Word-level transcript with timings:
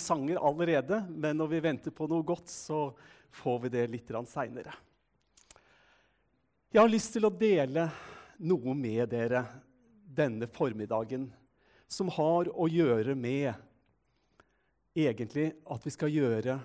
sanger 0.00 0.40
allerede, 0.40 1.02
men 1.08 1.36
når 1.38 1.50
vi 1.52 1.60
venter 1.64 1.94
på 1.94 2.06
noe 2.10 2.24
godt, 2.26 2.48
så 2.50 2.90
får 3.32 3.60
vi 3.64 3.72
det 3.72 3.86
litt 3.92 4.10
seinere. 4.28 4.74
Jeg 6.72 6.80
har 6.80 6.88
lyst 6.88 7.12
til 7.12 7.28
å 7.28 7.34
dele 7.36 7.88
noe 8.42 8.74
med 8.74 9.10
dere 9.12 9.44
denne 10.04 10.48
formiddagen 10.48 11.26
som 11.88 12.08
har 12.12 12.48
å 12.48 12.68
gjøre 12.68 13.14
med 13.16 13.52
egentlig 14.96 15.50
at 15.68 15.84
vi 15.84 15.92
skal 15.92 16.12
gjøre 16.12 16.56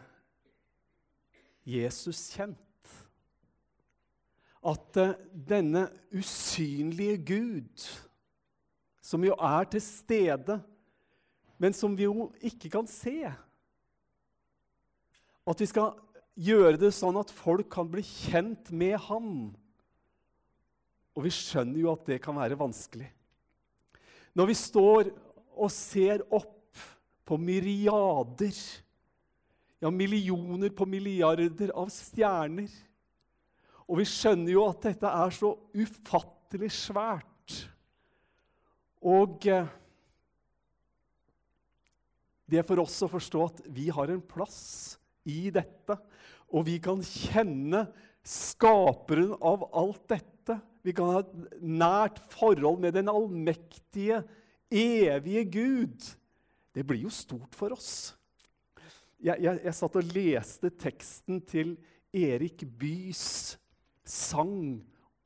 Jesus 1.67 2.29
kjent. 2.31 2.63
At 4.67 4.99
uh, 4.99 5.15
denne 5.31 5.87
usynlige 6.15 7.17
Gud, 7.27 7.87
som 9.03 9.23
jo 9.23 9.35
er 9.35 9.67
til 9.71 9.83
stede 9.83 10.59
men 11.57 11.73
som 11.73 11.95
vi 11.97 12.05
jo 12.05 12.29
ikke 12.45 12.71
kan 12.73 12.87
se. 12.89 13.29
At 15.47 15.61
vi 15.63 15.67
skal 15.69 15.95
gjøre 16.37 16.77
det 16.79 16.91
sånn 16.93 17.17
at 17.19 17.33
folk 17.33 17.69
kan 17.73 17.89
bli 17.89 18.03
kjent 18.05 18.69
med 18.75 18.97
Han. 19.07 19.31
Og 21.17 21.25
vi 21.25 21.33
skjønner 21.33 21.81
jo 21.81 21.93
at 21.93 22.05
det 22.09 22.19
kan 22.21 22.37
være 22.37 22.59
vanskelig. 22.59 23.09
Når 24.37 24.51
vi 24.51 24.57
står 24.57 25.09
og 25.57 25.71
ser 25.73 26.21
opp 26.29 26.53
på 27.27 27.39
myriader, 27.41 28.59
ja, 29.81 29.89
millioner 29.89 30.69
på 30.73 30.85
milliarder 30.89 31.73
av 31.73 31.89
stjerner, 31.93 32.69
og 33.87 34.01
vi 34.01 34.05
skjønner 34.09 34.51
jo 34.53 34.67
at 34.67 34.85
dette 34.89 35.09
er 35.09 35.33
så 35.33 35.53
ufattelig 35.73 36.69
svært 36.75 37.23
Og 39.07 39.45
eh, 39.47 39.67
det 42.47 42.61
er 42.61 42.67
for 42.67 42.79
oss 42.83 42.95
å 43.03 43.11
forstå 43.11 43.43
at 43.43 43.61
vi 43.75 43.89
har 43.93 44.11
en 44.11 44.23
plass 44.23 44.95
i 45.27 45.49
dette. 45.53 45.97
Og 46.55 46.63
vi 46.69 46.77
kan 46.83 47.01
kjenne 47.03 47.85
skaperen 48.27 49.33
av 49.35 49.67
alt 49.75 50.05
dette. 50.13 50.59
Vi 50.83 50.93
kan 50.95 51.11
ha 51.11 51.23
et 51.23 51.57
nært 51.59 52.21
forhold 52.31 52.79
med 52.83 52.95
den 52.95 53.11
allmektige, 53.11 54.21
evige 54.71 55.43
Gud. 55.51 56.07
Det 56.71 56.85
blir 56.87 57.03
jo 57.03 57.11
stort 57.11 57.55
for 57.57 57.75
oss. 57.75 58.13
Jeg, 59.17 59.41
jeg, 59.41 59.59
jeg 59.65 59.75
satt 59.75 59.97
og 59.97 60.11
leste 60.13 60.71
teksten 60.77 61.41
til 61.49 61.73
Erik 62.15 62.63
Bys 62.79 63.57
sang 64.07 64.77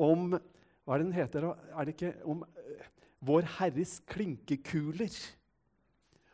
om 0.01 0.31
Hva 0.31 0.95
er 0.95 1.03
det 1.03 1.05
den 1.05 1.17
heter? 1.17 1.51
Er 1.51 1.85
det 1.85 1.93
ikke 1.93 2.13
om 2.25 2.41
uh, 2.41 2.87
Vår 3.21 3.45
Herres 3.59 3.99
klinkekuler? 4.09 5.11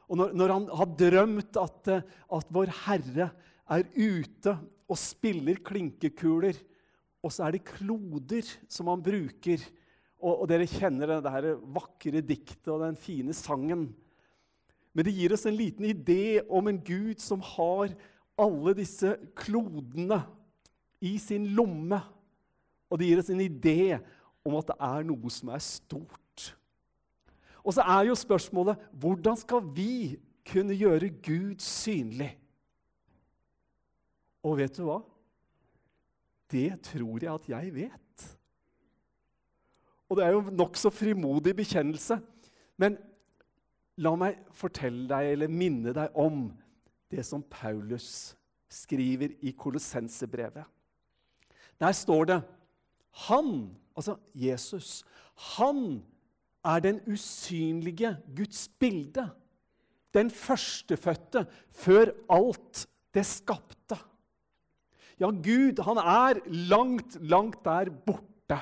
Og 0.07 0.19
når, 0.19 0.33
når 0.39 0.53
han 0.53 0.67
har 0.79 0.93
drømt 1.01 1.59
at, 1.59 1.91
eh, 1.91 2.07
at, 2.37 2.51
vår 2.53 2.71
Herre 2.85 3.29
er 3.67 3.87
ute 3.97 4.53
og 4.87 4.99
spiller 4.99 5.59
klinkekuler, 5.67 6.55
og 7.23 7.33
så 7.33 7.47
er 7.47 7.57
det 7.57 7.67
kloder 7.67 8.47
som 8.71 8.87
han 8.91 9.03
bruker 9.03 9.59
og, 10.17 10.43
og 10.43 10.45
dere 10.49 10.69
kjenner 10.69 11.17
det, 11.17 11.31
det 11.43 11.55
vakre 11.75 12.21
diktet 12.25 12.69
og 12.73 12.81
den 12.85 12.97
fine 12.99 13.35
sangen. 13.37 13.89
Men 14.95 15.05
det 15.05 15.13
gir 15.13 15.33
oss 15.35 15.45
en 15.45 15.57
liten 15.57 15.85
idé 15.85 16.39
om 16.49 16.69
en 16.69 16.79
Gud 16.81 17.21
som 17.21 17.43
har 17.45 17.93
alle 18.37 18.73
disse 18.77 19.13
klodene 19.37 20.23
i 21.05 21.17
sin 21.21 21.45
lomme. 21.57 21.99
Og 22.89 22.97
det 22.97 23.11
gir 23.11 23.21
oss 23.21 23.29
en 23.33 23.43
idé 23.43 23.99
om 24.47 24.57
at 24.57 24.71
det 24.71 24.77
er 24.87 25.05
noe 25.05 25.33
som 25.33 25.51
er 25.53 25.61
stort. 25.61 26.23
Og 27.67 27.75
så 27.75 27.83
er 27.83 28.07
jo 28.07 28.15
spørsmålet 28.15 28.79
hvordan 28.95 29.37
skal 29.39 29.65
vi 29.75 30.15
kunne 30.47 30.75
gjøre 30.79 31.11
Gud 31.19 31.59
synlig? 31.59 32.31
Og 34.47 34.55
vet 34.61 34.77
du 34.77 34.85
hva? 34.87 35.01
Det 36.47 36.69
tror 36.87 37.19
jeg 37.19 37.33
at 37.33 37.49
jeg 37.51 37.73
vet. 37.75 38.27
Og 40.07 40.15
det 40.17 40.23
er 40.23 40.37
jo 40.37 40.55
nokså 40.55 40.89
frimodig 40.95 41.51
bekjennelse. 41.57 42.21
Men 42.79 42.95
la 43.99 44.13
meg 44.15 44.39
fortelle 44.55 45.03
deg, 45.09 45.33
eller 45.33 45.51
minne 45.51 45.91
deg 45.95 46.15
om 46.15 46.45
det 47.11 47.25
som 47.27 47.43
Paulus 47.43 48.37
skriver 48.71 49.33
i 49.43 49.51
Kolossensebrevet. 49.57 50.63
Der 51.79 51.91
står 51.91 52.25
det 52.25 52.41
Han, 53.27 53.75
altså 53.95 54.15
Jesus, 54.35 55.03
han 55.57 56.03
er 56.67 56.83
den 56.83 57.01
usynlige 57.07 58.17
Guds 58.35 58.67
bilde. 58.79 59.29
Den 60.13 60.31
førstefødte 60.31 61.45
før 61.71 62.11
alt 62.29 62.87
det 63.13 63.25
skapte. 63.25 63.97
Ja, 65.19 65.31
Gud, 65.31 65.81
han 65.83 65.97
er 65.97 66.39
langt, 66.69 67.17
langt 67.21 67.63
der 67.65 67.89
borte. 68.05 68.59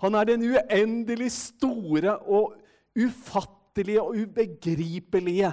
Han 0.00 0.14
er 0.14 0.24
den 0.24 0.44
uendelig 0.46 1.32
store 1.32 2.18
og 2.18 2.54
ufattelige 2.96 4.02
og 4.02 4.14
ubegripelige. 4.16 5.52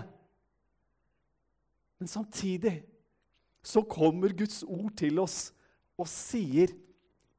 Men 1.99 2.07
samtidig 2.07 2.83
så 3.63 3.81
kommer 3.81 4.29
Guds 4.37 4.63
ord 4.63 4.91
til 4.97 5.19
oss 5.19 5.49
og 5.97 6.07
sier 6.07 6.69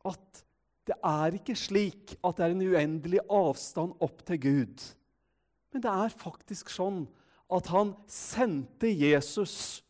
at 0.04 0.45
det 0.86 0.94
er 1.02 1.34
ikke 1.34 1.56
slik 1.58 2.14
at 2.24 2.38
det 2.38 2.46
er 2.46 2.54
en 2.54 2.66
uendelig 2.68 3.22
avstand 3.32 3.96
opp 4.04 4.22
til 4.26 4.38
Gud. 4.40 4.84
Men 5.72 5.82
det 5.82 5.90
er 5.90 6.14
faktisk 6.14 6.70
sånn 6.70 7.02
at 7.52 7.68
han 7.70 7.92
sendte 8.10 8.90
Jesus. 8.90 9.82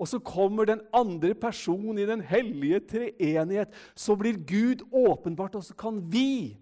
Og 0.00 0.08
så 0.08 0.18
kommer 0.24 0.66
den 0.68 0.80
andre 0.96 1.34
personen 1.38 2.00
i 2.00 2.08
den 2.08 2.24
hellige 2.24 2.80
treenighet. 2.94 3.72
Så 3.94 4.16
blir 4.16 4.40
Gud 4.40 4.86
åpenbart, 4.88 5.54
og 5.54 5.64
så 5.64 5.76
kan 5.78 6.00
vi 6.12 6.56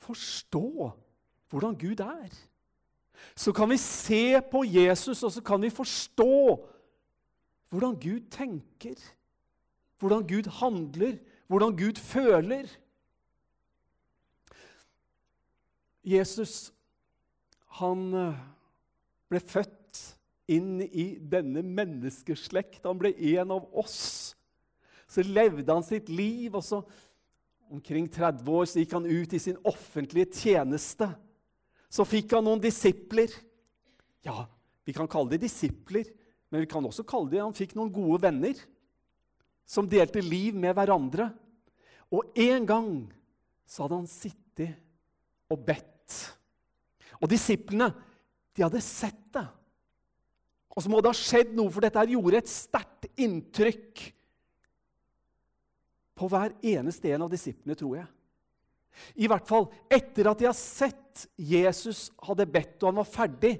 forstå 0.00 0.90
hvordan 1.52 1.76
Gud 1.78 2.00
er. 2.00 2.32
Så 3.36 3.52
kan 3.52 3.70
vi 3.70 3.76
se 3.76 4.40
på 4.50 4.64
Jesus, 4.64 5.22
og 5.22 5.32
så 5.32 5.42
kan 5.44 5.62
vi 5.62 5.70
forstå 5.70 6.34
hvordan 7.68 7.96
Gud 8.00 8.30
tenker, 8.32 8.96
hvordan 9.98 10.26
Gud 10.26 10.48
handler, 10.60 11.18
hvordan 11.48 11.76
Gud 11.76 12.00
føler. 12.00 12.68
Jesus 16.04 16.70
han 17.78 18.06
eh, 18.16 18.38
ble 19.30 19.40
født 19.44 20.00
inn 20.50 20.80
i 20.82 21.10
denne 21.20 21.62
menneskeslekt. 21.62 22.86
Han 22.86 23.00
ble 23.00 23.12
en 23.36 23.52
av 23.58 23.68
oss. 23.76 24.34
Så 25.08 25.24
levde 25.24 25.72
han 25.72 25.84
sitt 25.84 26.08
liv, 26.12 26.56
og 26.56 26.64
så 26.64 26.82
omkring 27.68 28.08
30 28.08 28.48
år 28.48 28.68
så 28.68 28.80
gikk 28.80 28.94
han 28.96 29.08
ut 29.08 29.34
i 29.36 29.40
sin 29.42 29.58
offentlige 29.68 30.32
tjeneste. 30.40 31.10
Så 31.88 32.04
fikk 32.08 32.32
han 32.36 32.44
noen 32.48 32.60
disipler. 32.60 33.32
Ja, 34.24 34.46
vi 34.88 34.96
kan 34.96 35.08
kalle 35.08 35.34
det 35.34 35.44
disipler, 35.44 36.08
men 36.48 36.64
vi 36.64 36.70
kan 36.70 36.84
også 36.84 37.04
kalle 37.08 37.30
det 37.32 37.44
han 37.44 37.56
fikk 37.56 37.74
noen 37.76 37.92
gode 37.92 38.22
venner 38.24 38.56
som 39.68 39.88
delte 39.88 40.22
liv 40.24 40.56
med 40.56 40.72
hverandre. 40.76 41.28
Og 42.08 42.32
en 42.40 42.66
gang 42.68 42.90
så 43.68 43.84
hadde 43.84 44.00
han 44.00 44.10
sittet 44.10 44.78
og 45.52 45.60
bedt. 45.66 46.16
Og 47.20 47.28
disiplene 47.30 47.90
de 48.56 48.64
hadde 48.64 48.80
sett 48.82 49.20
det. 49.36 49.44
Og 50.72 50.84
så 50.84 50.90
må 50.92 51.00
det 51.02 51.10
ha 51.10 51.18
skjedd 51.18 51.56
noe, 51.58 51.72
for 51.74 51.84
dette 51.84 52.04
gjorde 52.12 52.38
et 52.40 52.50
sterkt 52.50 53.08
inntrykk 53.18 54.04
på 56.18 56.28
hver 56.30 56.54
eneste 56.66 57.10
en 57.14 57.26
av 57.26 57.32
disiplene, 57.32 57.76
tror 57.78 57.98
jeg. 58.00 58.08
I 59.18 59.28
hvert 59.30 59.46
fall 59.46 59.68
etter 59.94 60.30
at 60.30 60.40
de 60.40 60.48
har 60.48 60.56
sett 60.56 61.26
Jesus 61.36 62.08
hadde 62.24 62.46
bedt, 62.50 62.78
og 62.80 62.90
han 62.90 63.00
var 63.00 63.10
ferdig, 63.10 63.56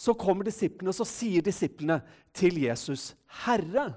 så 0.00 0.14
kommer 0.18 0.46
disiplene, 0.46 0.90
og 0.90 0.96
så 0.96 1.06
sier 1.06 1.44
disiplene 1.44 2.00
til 2.34 2.62
Jesus, 2.62 3.14
'Herre, 3.44 3.92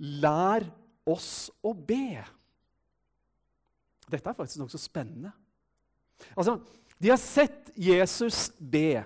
Lær 0.00 0.64
oss 1.08 1.50
å 1.62 1.74
be. 1.74 2.20
Dette 4.10 4.26
er 4.26 4.36
faktisk 4.36 4.62
nokså 4.62 4.80
spennende. 4.80 5.32
Altså, 6.36 6.58
De 7.00 7.08
har 7.08 7.20
sett 7.20 7.70
Jesus 7.76 8.50
be. 8.58 9.00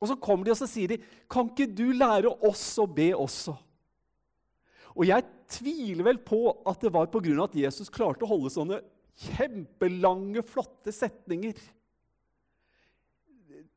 Og 0.00 0.08
Så 0.08 0.16
kommer 0.20 0.44
de 0.44 0.50
og 0.50 0.58
sier 0.68 0.88
de, 0.88 0.98
'Kan 1.28 1.48
ikke 1.48 1.74
du 1.74 1.92
lære 1.92 2.30
oss 2.42 2.78
å 2.78 2.86
be 2.86 3.12
også?' 3.12 3.56
Og 4.96 5.04
Jeg 5.04 5.24
tviler 5.46 6.04
vel 6.04 6.18
på 6.18 6.56
at 6.66 6.80
det 6.80 6.92
var 6.92 7.06
pga. 7.06 7.44
at 7.44 7.54
Jesus 7.54 7.88
klarte 7.88 8.22
å 8.22 8.28
holde 8.28 8.50
sånne 8.50 8.82
kjempelange, 9.16 10.42
flotte 10.42 10.92
setninger. 10.92 11.54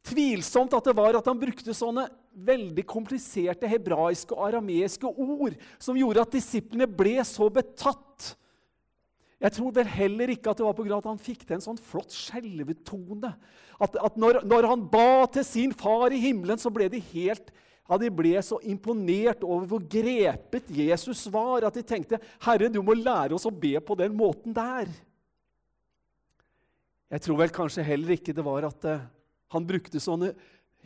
Tvilsomt 0.04 0.74
at 0.74 0.84
det 0.84 0.96
var 0.96 1.16
at 1.16 1.25
han 1.25 1.40
brukte 1.40 1.75
sånne 1.75 2.10
veldig 2.34 2.86
kompliserte 2.88 3.70
hebraiske 3.70 4.36
og 4.36 4.50
arameiske 4.50 5.10
ord 5.10 5.56
som 5.81 5.98
gjorde 5.98 6.24
at 6.24 6.36
disiplene 6.36 6.88
ble 6.88 7.18
så 7.28 7.50
betatt. 7.54 8.34
Jeg 9.40 9.56
tror 9.56 9.72
vel 9.76 9.88
heller 9.88 10.34
ikke 10.34 10.52
at 10.52 10.60
det 10.60 10.68
var 10.68 10.76
pga. 10.76 10.98
at 11.00 11.10
han 11.10 11.22
fikk 11.22 11.46
til 11.46 11.58
en 11.58 11.64
sånn 11.64 11.80
flott 11.80 12.12
skjelvetone. 12.16 13.31
At, 13.80 13.96
at 13.96 14.18
når, 14.20 14.42
når, 14.44 14.68
han 14.68 14.86
ba 14.92 15.26
til 15.31 15.46
sin 15.48 15.76
far 15.76 16.12
i 16.12 16.20
himmelen, 16.20 16.60
så 16.60 16.72
ble 16.74 16.90
de 16.92 17.02
helt 17.14 17.54
Ja, 17.90 17.98
De 17.98 18.12
ble 18.14 18.36
så 18.46 18.60
imponert 18.70 19.42
over 19.42 19.66
hvor 19.66 19.82
grepet 19.82 20.68
Jesus 20.70 21.24
var, 21.34 21.66
at 21.66 21.74
de 21.74 21.82
tenkte 21.82 22.20
Herre, 22.46 22.68
du 22.70 22.84
må 22.86 22.94
lære 22.94 23.34
oss 23.34 23.48
å 23.50 23.56
be 23.56 23.80
på 23.82 23.98
den 23.98 24.14
måten 24.14 24.54
der. 24.54 24.92
Jeg 27.10 27.24
tror 27.25 27.40
vel 27.40 27.50
kanskje 27.50 27.88
heller 27.88 28.14
ikke 28.14 28.36
det 28.38 28.46
var 28.46 28.68
at 28.68 28.86
uh, 28.86 29.08
han 29.50 29.66
brukte 29.66 29.98
sånne 29.98 30.36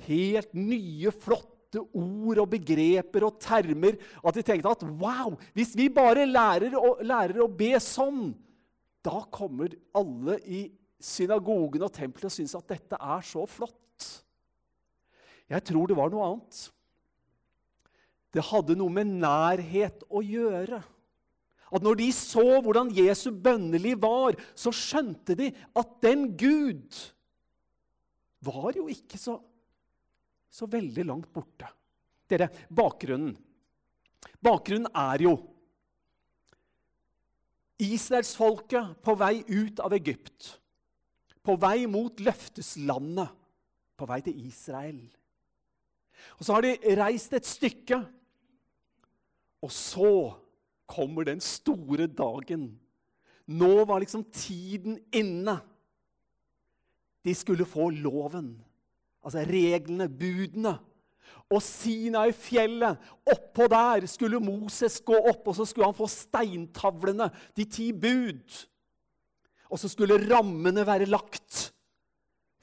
helt 0.07 0.53
nye, 0.57 1.11
flotte 1.11 1.81
ord 1.81 2.43
og 2.43 2.49
begreper 2.51 3.25
og 3.25 3.39
termer 3.41 3.97
at 4.21 4.37
de 4.37 4.43
tenkte 4.45 4.73
at 4.73 4.85
wow, 5.01 5.33
hvis 5.55 5.73
vi 5.77 5.89
bare 5.93 6.27
lærer 6.29 6.75
å, 6.77 6.95
lærer 7.01 7.41
å 7.43 7.49
be 7.49 7.73
sånn, 7.81 8.31
da 9.03 9.23
kommer 9.33 9.73
alle 9.97 10.37
i 10.45 10.65
synagogen 11.03 11.83
og 11.83 11.91
tempelet 11.93 12.29
og 12.29 12.35
syns 12.35 12.55
at 12.57 12.69
dette 12.71 12.99
er 12.99 13.25
så 13.27 13.43
flott. 13.49 13.79
Jeg 15.51 15.65
tror 15.67 15.89
det 15.89 15.97
var 15.97 16.11
noe 16.13 16.29
annet. 16.29 16.61
Det 18.33 18.45
hadde 18.47 18.77
noe 18.79 18.93
med 18.93 19.11
nærhet 19.21 20.05
å 20.09 20.23
gjøre. 20.25 20.79
At 21.73 21.83
når 21.85 21.99
de 21.99 22.07
så 22.15 22.45
hvordan 22.61 22.91
Jesu 22.93 23.29
bønneliv 23.33 24.01
var, 24.01 24.37
så 24.57 24.73
skjønte 24.73 25.35
de 25.37 25.49
at 25.51 25.97
den 26.05 26.27
Gud 26.37 26.97
var 28.43 28.77
jo 28.77 28.87
ikke 28.91 29.17
så, 29.17 29.37
så 30.53 30.67
veldig 30.69 31.05
langt 31.07 31.31
borte. 31.33 31.69
Dere, 32.29 32.49
bakgrunnen 32.69 33.33
Bakgrunnen 34.43 34.87
er 34.95 35.19
jo 35.25 35.33
Israelsfolket 37.83 38.93
på 39.03 39.15
vei 39.19 39.41
ut 39.49 39.81
av 39.83 39.91
Egypt, 39.97 40.53
på 41.43 41.57
vei 41.59 41.83
mot 41.91 42.21
løfteslandet, 42.23 43.33
på 43.99 44.07
vei 44.07 44.21
til 44.23 44.45
Israel. 44.47 45.01
Og 46.37 46.45
så 46.47 46.55
har 46.55 46.63
de 46.63 46.95
reist 47.01 47.35
et 47.35 47.49
stykke 47.49 47.99
og 49.63 49.71
så 49.71 50.13
kommer 50.89 51.27
den 51.27 51.39
store 51.43 52.09
dagen. 52.11 52.67
Nå 53.47 53.85
var 53.87 54.03
liksom 54.03 54.25
tiden 54.35 54.97
inne. 55.15 55.55
De 57.23 57.31
skulle 57.35 57.67
få 57.67 57.87
loven, 57.95 58.57
altså 59.23 59.45
reglene, 59.47 60.09
budene. 60.09 60.75
Og 61.51 61.61
Sinai-fjellet, 61.63 62.99
oppå 63.29 63.67
der 63.71 64.07
skulle 64.09 64.41
Moses 64.43 64.99
gå 65.05 65.15
opp, 65.15 65.47
og 65.47 65.57
så 65.57 65.67
skulle 65.69 65.89
han 65.89 65.97
få 65.97 66.07
steintavlene, 66.11 67.29
de 67.57 67.65
ti 67.69 67.91
bud. 67.93 68.61
Og 69.69 69.81
så 69.81 69.89
skulle 69.91 70.21
rammene 70.21 70.85
være 70.87 71.09
lagt 71.09 71.69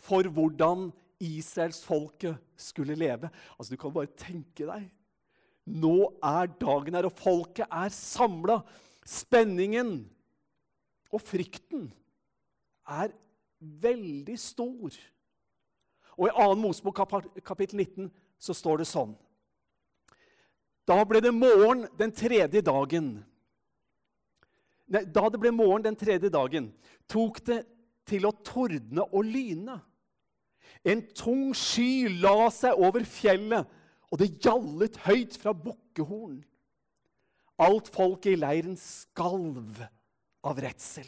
for 0.01 0.27
hvordan 0.27 0.89
israelsfolket 1.21 2.39
skulle 2.57 2.97
leve. 2.99 3.31
Altså, 3.59 3.75
Du 3.75 3.81
kan 3.81 3.93
bare 3.93 4.11
tenke 4.17 4.67
deg 4.67 4.89
nå 5.71 5.97
er 6.25 6.51
dagen 6.61 6.97
her, 6.97 7.09
og 7.09 7.17
folket 7.17 7.67
er 7.71 7.93
samla. 7.95 8.61
Spenningen 9.07 10.03
og 11.11 11.23
frykten 11.23 11.89
er 12.89 13.13
veldig 13.61 14.37
stor. 14.41 14.95
Og 16.21 16.29
I 16.29 16.35
2. 16.37 16.55
Mosebok 16.61 17.01
kapittel 17.45 17.81
19 17.81 18.11
så 18.41 18.57
står 18.57 18.83
det 18.83 18.91
sånn 18.91 19.15
Da 20.89 21.01
ble 21.09 21.23
det 21.25 21.33
morgen 21.33 21.87
den 21.97 22.13
tredje 22.13 22.61
dagen. 22.65 23.13
Nei, 24.91 25.05
da 25.07 25.29
det 25.31 25.39
ble 25.41 25.53
morgen 25.55 25.85
den 25.87 25.97
tredje 25.97 26.29
dagen, 26.33 26.73
tok 27.09 27.39
det 27.47 27.63
til 28.11 28.27
å 28.27 28.35
tordne 28.45 29.05
og 29.07 29.23
lyne. 29.25 29.79
En 30.83 31.03
tung 31.15 31.55
sky 31.57 32.09
la 32.21 32.51
seg 32.53 32.79
over 32.81 33.07
fjellet 33.07 33.69
og 34.11 34.19
det 34.19 34.33
gjallet 34.43 34.99
høyt 35.07 35.37
fra 35.39 35.55
bukkehorn. 35.55 36.41
Alt 37.61 37.91
folket 37.93 38.35
i 38.35 38.41
leiren 38.41 38.77
skalv 38.81 39.85
av 40.43 40.61
redsel. 40.65 41.07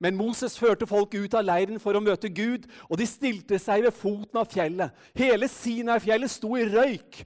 Men 0.00 0.16
Moses 0.16 0.56
førte 0.56 0.88
folket 0.88 1.26
ut 1.26 1.34
av 1.36 1.44
leiren 1.44 1.80
for 1.82 1.96
å 1.96 2.00
møte 2.00 2.30
Gud, 2.32 2.64
og 2.88 2.96
de 2.96 3.06
stilte 3.08 3.58
seg 3.60 3.84
ved 3.84 3.96
foten 3.96 4.40
av 4.40 4.48
fjellet. 4.48 4.96
Hele 5.18 5.48
Sinai-fjellet 5.52 6.32
sto 6.32 6.54
i 6.56 6.64
røyk, 6.64 7.20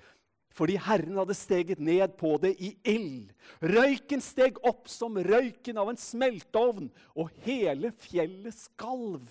fordi 0.54 0.74
Herren 0.82 1.20
hadde 1.20 1.36
steget 1.38 1.82
ned 1.82 2.16
på 2.18 2.32
det 2.42 2.52
i 2.58 2.72
ild. 2.90 3.30
Røyken 3.62 4.22
steg 4.22 4.58
opp 4.66 4.90
som 4.90 5.18
røyken 5.18 5.78
av 5.78 5.92
en 5.92 6.00
smelteovn, 6.00 6.90
og 7.14 7.30
hele 7.46 7.92
fjellet 8.02 8.58
skalv. 8.58 9.22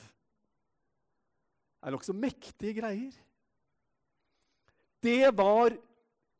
Det 1.83 1.91
er 1.91 1.95
nokså 1.97 2.15
mektige 2.15 2.77
greier. 2.79 3.11
Det 5.03 5.33
var 5.35 5.75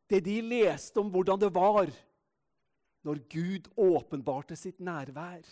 det 0.08 0.22
de 0.24 0.38
leste 0.40 1.04
om 1.04 1.12
hvordan 1.12 1.40
det 1.42 1.52
var 1.52 1.92
når 3.04 3.20
Gud 3.28 3.68
åpenbarte 3.76 4.56
sitt 4.56 4.80
nærvær. 4.80 5.44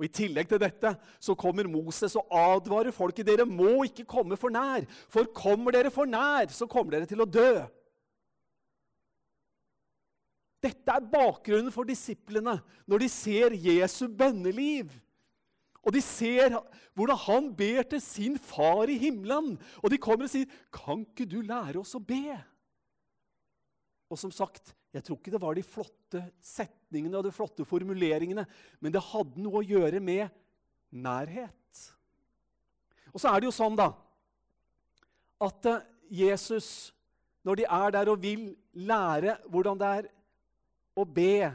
Og 0.00 0.06
I 0.06 0.14
tillegg 0.16 0.48
til 0.48 0.62
dette 0.62 0.94
så 1.20 1.34
kommer 1.36 1.68
Moses 1.68 2.14
og 2.16 2.30
advarer 2.32 2.94
folket 2.96 3.26
dere 3.28 3.44
må 3.44 3.82
ikke 3.84 4.06
komme 4.08 4.38
for 4.40 4.48
nær. 4.48 4.86
For 5.12 5.28
kommer 5.36 5.76
dere 5.76 5.92
for 5.92 6.08
nær, 6.08 6.48
så 6.48 6.64
kommer 6.64 6.96
dere 6.96 7.08
til 7.10 7.20
å 7.20 7.28
dø. 7.28 7.50
Dette 10.64 10.96
er 10.96 11.04
bakgrunnen 11.12 11.68
for 11.72 11.84
disiplene 11.88 12.56
når 12.88 13.04
de 13.04 13.10
ser 13.12 13.56
Jesu 13.60 14.06
bønneliv. 14.08 14.88
Og 15.84 15.92
de 15.92 16.00
ser 16.04 16.56
hvordan 16.96 17.20
han 17.26 17.52
ber 17.56 17.84
til 17.92 18.00
sin 18.04 18.40
far 18.40 18.88
i 18.88 18.96
himmelen. 19.00 19.54
Og 19.84 19.92
de 19.92 20.00
kommer 20.00 20.24
og 20.24 20.32
sier, 20.32 20.48
'Kan 20.72 21.04
ikke 21.04 21.28
du 21.28 21.40
lære 21.40 21.80
oss 21.80 21.94
å 21.94 22.00
be?' 22.00 22.40
Og 24.10 24.18
som 24.18 24.30
sagt, 24.30 24.74
jeg 24.90 25.06
tror 25.06 25.18
ikke 25.20 25.32
det 25.34 25.42
var 25.42 25.54
de 25.54 25.62
flotte 25.62 26.22
setningene 26.42 27.18
og 27.18 27.26
de 27.26 27.34
flotte 27.34 27.66
formuleringene, 27.68 28.44
men 28.82 28.94
det 28.94 29.02
hadde 29.12 29.42
noe 29.42 29.60
å 29.60 29.66
gjøre 29.66 30.00
med 30.02 30.26
nærhet. 30.90 31.82
Og 33.14 33.22
så 33.22 33.30
er 33.30 33.40
det 33.40 33.50
jo 33.50 33.54
sånn, 33.54 33.78
da, 33.78 33.92
at 35.46 35.68
eh, 35.70 35.86
Jesus, 36.20 36.90
når 37.46 37.62
de 37.62 37.68
er 37.70 37.94
der 37.94 38.10
og 38.10 38.22
vil 38.22 38.50
lære 38.74 39.36
hvordan 39.46 39.78
det 39.78 39.92
er 40.00 40.10
å 40.98 41.06
be, 41.06 41.50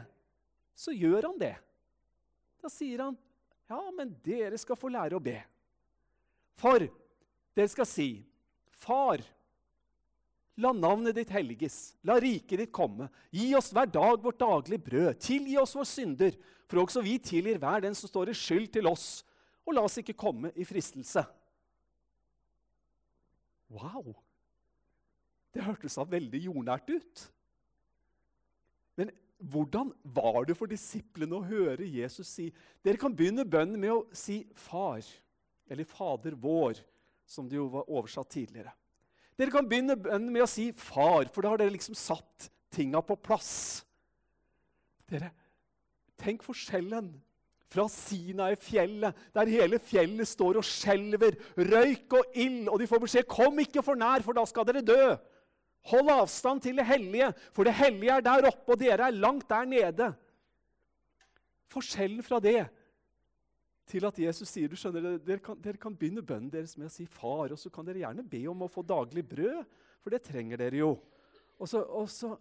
så 0.76 0.92
gjør 0.96 1.30
han 1.30 1.38
det. 1.40 1.54
Da 2.60 2.72
sier 2.72 3.04
han, 3.04 3.16
ja, 3.68 3.82
men 3.92 4.14
dere 4.24 4.56
skal 4.60 4.78
få 4.80 4.90
lære 4.92 5.18
å 5.18 5.22
be. 5.22 5.36
For 6.56 6.88
dere 7.56 7.72
skal 7.72 7.88
si, 7.88 8.10
Far, 8.76 9.22
la 10.56 10.72
navnet 10.72 11.16
ditt 11.16 11.32
helliges, 11.34 11.94
la 12.06 12.16
riket 12.20 12.60
ditt 12.62 12.72
komme. 12.74 13.10
Gi 13.34 13.50
oss 13.58 13.72
hver 13.76 13.88
dag 13.92 14.22
vårt 14.24 14.40
daglige 14.40 14.84
brød. 14.86 15.18
Tilgi 15.20 15.56
oss 15.60 15.74
vår 15.76 15.88
synder, 15.88 16.36
for 16.66 16.82
også 16.82 17.04
vi 17.04 17.18
tilgir 17.20 17.60
hver 17.60 17.84
den 17.84 17.96
som 17.96 18.10
står 18.10 18.32
i 18.32 18.36
skyld 18.36 18.70
til 18.76 18.88
oss. 18.88 19.24
Og 19.66 19.76
la 19.76 19.84
oss 19.84 19.98
ikke 20.00 20.16
komme 20.16 20.52
i 20.56 20.64
fristelse. 20.64 21.24
Wow! 23.72 24.14
Det 25.52 25.64
hørtes 25.64 25.96
da 25.98 26.06
veldig 26.08 26.40
jordnært 26.46 26.88
ut. 26.92 27.26
Men 28.96 29.12
hvordan 29.36 29.92
var 30.16 30.46
det 30.48 30.56
for 30.56 30.70
disiplene 30.70 31.36
å 31.36 31.44
høre 31.44 31.84
Jesus 31.84 32.30
si 32.38 32.48
Dere 32.84 33.00
kan 33.00 33.12
begynne 33.12 33.44
bønnen 33.44 33.80
med 33.80 33.92
å 33.92 34.04
si 34.16 34.46
'Far', 34.54 35.04
eller 35.68 35.84
'Fader 35.84 36.32
vår', 36.32 36.80
som 37.26 37.48
det 37.48 37.56
jo 37.56 37.66
var 37.68 37.90
oversatt 37.90 38.30
tidligere. 38.30 38.72
Dere 39.36 39.52
kan 39.52 39.66
begynne 39.68 39.96
med 39.96 40.42
å 40.42 40.48
si 40.48 40.70
'Far', 40.72 41.28
for 41.32 41.42
da 41.42 41.52
har 41.52 41.60
dere 41.60 41.74
liksom 41.74 41.94
satt 41.94 42.48
tinga 42.72 43.02
på 43.04 43.16
plass. 43.16 43.84
Dere, 45.10 45.30
Tenk 46.16 46.42
forskjellen 46.46 47.10
fra 47.68 47.84
Sinai-fjellet, 47.92 49.16
der 49.34 49.50
hele 49.52 49.78
fjellet 49.82 50.28
står 50.28 50.60
og 50.60 50.64
skjelver, 50.64 51.36
røyk 51.58 52.14
og 52.16 52.38
ild, 52.38 52.70
og 52.72 52.80
de 52.80 52.86
får 52.86 53.02
beskjed 53.04 53.28
'Kom 53.28 53.58
ikke 53.60 53.82
for 53.82 53.94
nær, 53.94 54.22
for 54.22 54.32
da 54.32 54.44
skal 54.44 54.64
dere 54.64 54.80
dø'. 54.80 55.18
Hold 55.86 56.08
avstand 56.10 56.62
til 56.62 56.76
det 56.76 56.86
hellige, 56.86 57.32
for 57.52 57.62
det 57.64 57.74
hellige 57.74 58.16
er 58.16 58.20
der 58.20 58.48
oppe, 58.48 58.72
og 58.72 58.78
dere 58.78 59.06
er 59.06 59.10
langt 59.10 59.48
der 59.48 59.64
nede. 59.64 60.14
Forskjellen 61.70 62.22
fra 62.22 62.40
det 62.40 62.68
til 63.86 64.06
at 64.08 64.18
Jesus 64.18 64.50
sier 64.50 64.70
du 64.70 64.76
skjønner, 64.78 65.16
dere 65.22 65.42
kan, 65.42 65.58
dere 65.62 65.80
kan 65.80 65.94
begynne 65.94 66.24
bønnen 66.26 66.50
deres 66.52 66.76
med 66.78 66.88
å 66.88 66.92
si 66.92 67.06
'far', 67.06 67.54
og 67.54 67.58
så 67.60 67.70
kan 67.70 67.86
dere 67.86 68.02
gjerne 68.02 68.26
be 68.26 68.42
om 68.50 68.64
å 68.66 68.70
få 68.70 68.82
daglig 68.82 69.24
brød, 69.28 69.62
for 70.02 70.10
det 70.10 70.22
trenger 70.26 70.60
dere 70.60 70.82
jo. 70.82 70.96
Og 71.58 71.68
så, 71.70 71.82
og 71.82 72.10
så, 72.10 72.34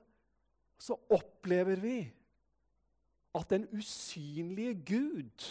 så 0.78 0.98
opplever 1.10 1.80
vi 1.80 2.00
at 3.36 3.52
den 3.52 3.68
usynlige 3.76 4.74
Gud 4.88 5.46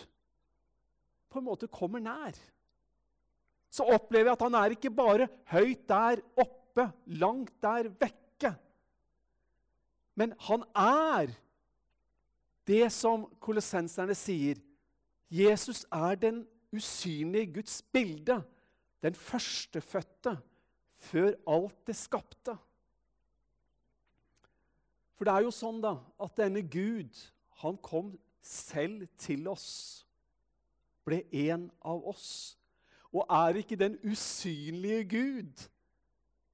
på 1.30 1.40
en 1.40 1.46
måte 1.46 1.70
kommer 1.70 2.02
nær. 2.02 2.36
Så 3.70 3.86
opplever 3.90 4.30
vi 4.30 4.34
at 4.34 4.44
han 4.46 4.54
er 4.54 4.74
ikke 4.76 4.92
bare 4.94 5.28
høyt 5.50 5.88
der 5.90 6.22
oppe 6.38 6.88
langt 7.06 7.54
der 7.62 7.88
vekke. 7.90 8.54
Men 10.14 10.34
han 10.46 10.62
er 10.78 11.32
det 12.68 12.86
som 12.94 13.26
kolossenserne 13.42 14.14
sier. 14.16 14.60
Jesus 15.31 15.87
er 15.93 16.14
den 16.14 16.47
usynlige 16.73 17.52
Guds 17.54 17.83
bilde, 17.83 18.43
den 19.02 19.14
førstefødte 19.14 20.38
før 20.97 21.33
alt 21.47 21.87
det 21.87 21.97
skapte. 21.97 22.57
For 25.14 25.26
det 25.26 25.35
er 25.35 25.47
jo 25.47 25.52
sånn 25.54 25.81
da, 25.83 25.97
at 26.21 26.37
denne 26.38 26.64
Gud, 26.66 27.12
han 27.62 27.76
kom 27.78 28.14
selv 28.45 29.07
til 29.21 29.47
oss. 29.49 30.04
Ble 31.07 31.23
en 31.47 31.69
av 31.85 32.02
oss. 32.09 32.57
Og 33.14 33.28
er 33.31 33.61
ikke 33.61 33.78
den 33.78 33.97
usynlige 34.02 35.04
Gud. 35.12 35.66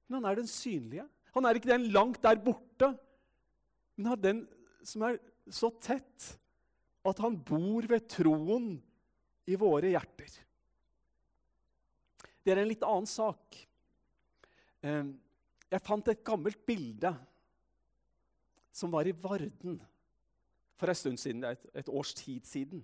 Men 0.07 0.19
han 0.19 0.29
er 0.31 0.41
den 0.43 0.51
synlige. 0.51 1.07
Han 1.33 1.47
er 1.47 1.57
ikke 1.57 1.71
den 1.71 1.87
langt 1.95 2.21
der 2.23 2.39
borte, 2.43 2.91
men 3.95 4.09
han 4.11 4.17
er 4.17 4.23
den 4.23 4.41
som 4.83 5.05
er 5.07 5.17
så 5.51 5.69
tett 5.81 6.25
at 7.07 7.21
han 7.23 7.37
bor 7.45 7.87
ved 7.89 8.05
troen 8.09 8.75
i 9.49 9.57
våre 9.59 9.91
hjerter. 9.93 10.33
Det 12.41 12.53
er 12.53 12.61
en 12.61 12.69
litt 12.69 12.85
annen 12.85 13.09
sak. 13.09 13.57
Ehm, 14.85 15.13
jeg 15.71 15.85
fant 15.85 16.09
et 16.11 16.23
gammelt 16.25 16.61
bilde 16.67 17.13
som 18.73 18.91
var 18.93 19.07
i 19.07 19.15
Varden 19.15 19.79
for 20.79 20.89
en 20.89 20.97
stund 20.97 21.19
siden, 21.21 21.43
et, 21.45 21.65
et 21.77 21.89
års 21.89 22.13
tid 22.17 22.45
siden. 22.49 22.81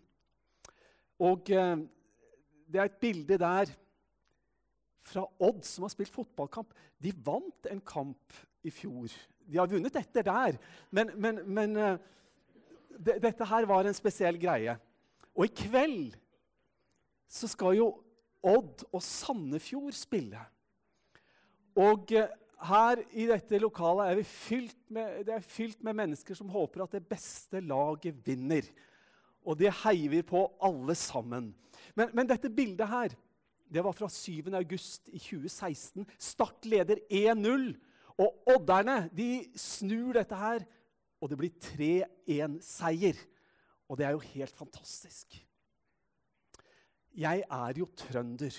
Og 1.25 1.49
eh, 1.49 1.77
det 2.67 2.81
er 2.81 2.89
et 2.89 2.99
bilde 3.01 3.39
der 3.41 3.71
fra 5.07 5.23
Odd, 5.39 5.63
som 5.65 5.87
har 5.87 5.93
spilt 5.93 6.13
fotballkamp. 6.13 6.73
De 7.01 7.13
vant 7.25 7.69
en 7.71 7.81
kamp 7.81 8.35
i 8.67 8.73
fjor. 8.73 9.09
De 9.47 9.57
har 9.57 9.69
vunnet 9.71 9.95
etter 9.97 10.25
der, 10.27 10.59
men, 10.91 11.13
men, 11.15 11.41
men 11.47 11.77
eh, 11.79 11.97
dette 12.97 13.45
her 13.47 13.67
var 13.69 13.87
en 13.87 13.95
spesiell 13.97 14.39
greie. 14.41 14.77
Og 15.37 15.45
i 15.45 15.53
kveld 15.53 16.17
så 17.29 17.49
skal 17.51 17.77
jo 17.77 17.91
Odd 18.47 18.85
og 18.93 19.01
Sandefjord 19.03 19.95
spille. 19.97 20.39
Og 21.77 22.11
eh, 22.15 22.29
her 22.67 23.01
i 23.17 23.25
dette 23.29 23.59
lokalet 23.61 24.11
er 24.11 24.19
vi 24.19 24.25
fylt 24.29 24.77
med, 24.93 25.23
det 25.27 25.33
er 25.35 25.45
fylt 25.45 25.81
med 25.85 25.97
mennesker 25.97 26.37
som 26.37 26.49
håper 26.53 26.85
at 26.85 26.95
det 26.95 27.03
beste 27.09 27.61
laget 27.65 28.21
vinner. 28.25 28.65
Og 29.45 29.57
det 29.59 29.73
heier 29.83 30.13
vi 30.13 30.21
på 30.25 30.45
alle 30.63 30.95
sammen. 30.97 31.51
Men, 31.97 32.13
men 32.13 32.29
dette 32.29 32.51
bildet 32.53 32.89
her 32.89 33.17
det 33.67 33.83
var 33.83 33.91
fra 33.91 34.07
7. 34.07 34.47
august 34.55 35.09
i 35.11 35.19
2016. 35.19 36.05
Start 36.17 36.65
leder 36.65 37.01
1-0. 37.11 37.73
Og 38.17 38.53
odderne 38.55 39.09
de 39.13 39.43
snur 39.59 40.15
dette 40.15 40.37
her, 40.39 40.63
og 41.21 41.31
det 41.31 41.37
blir 41.39 41.53
3-1-seier. 41.63 43.19
Og 43.87 43.97
det 43.97 44.07
er 44.07 44.15
jo 44.15 44.25
helt 44.35 44.57
fantastisk. 44.57 45.37
Jeg 47.17 47.41
er 47.41 47.79
jo 47.79 47.87
trønder. 47.97 48.53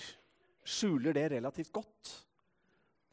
Skjuler 0.69 1.15
det 1.17 1.29
relativt 1.37 1.73
godt. 1.73 2.13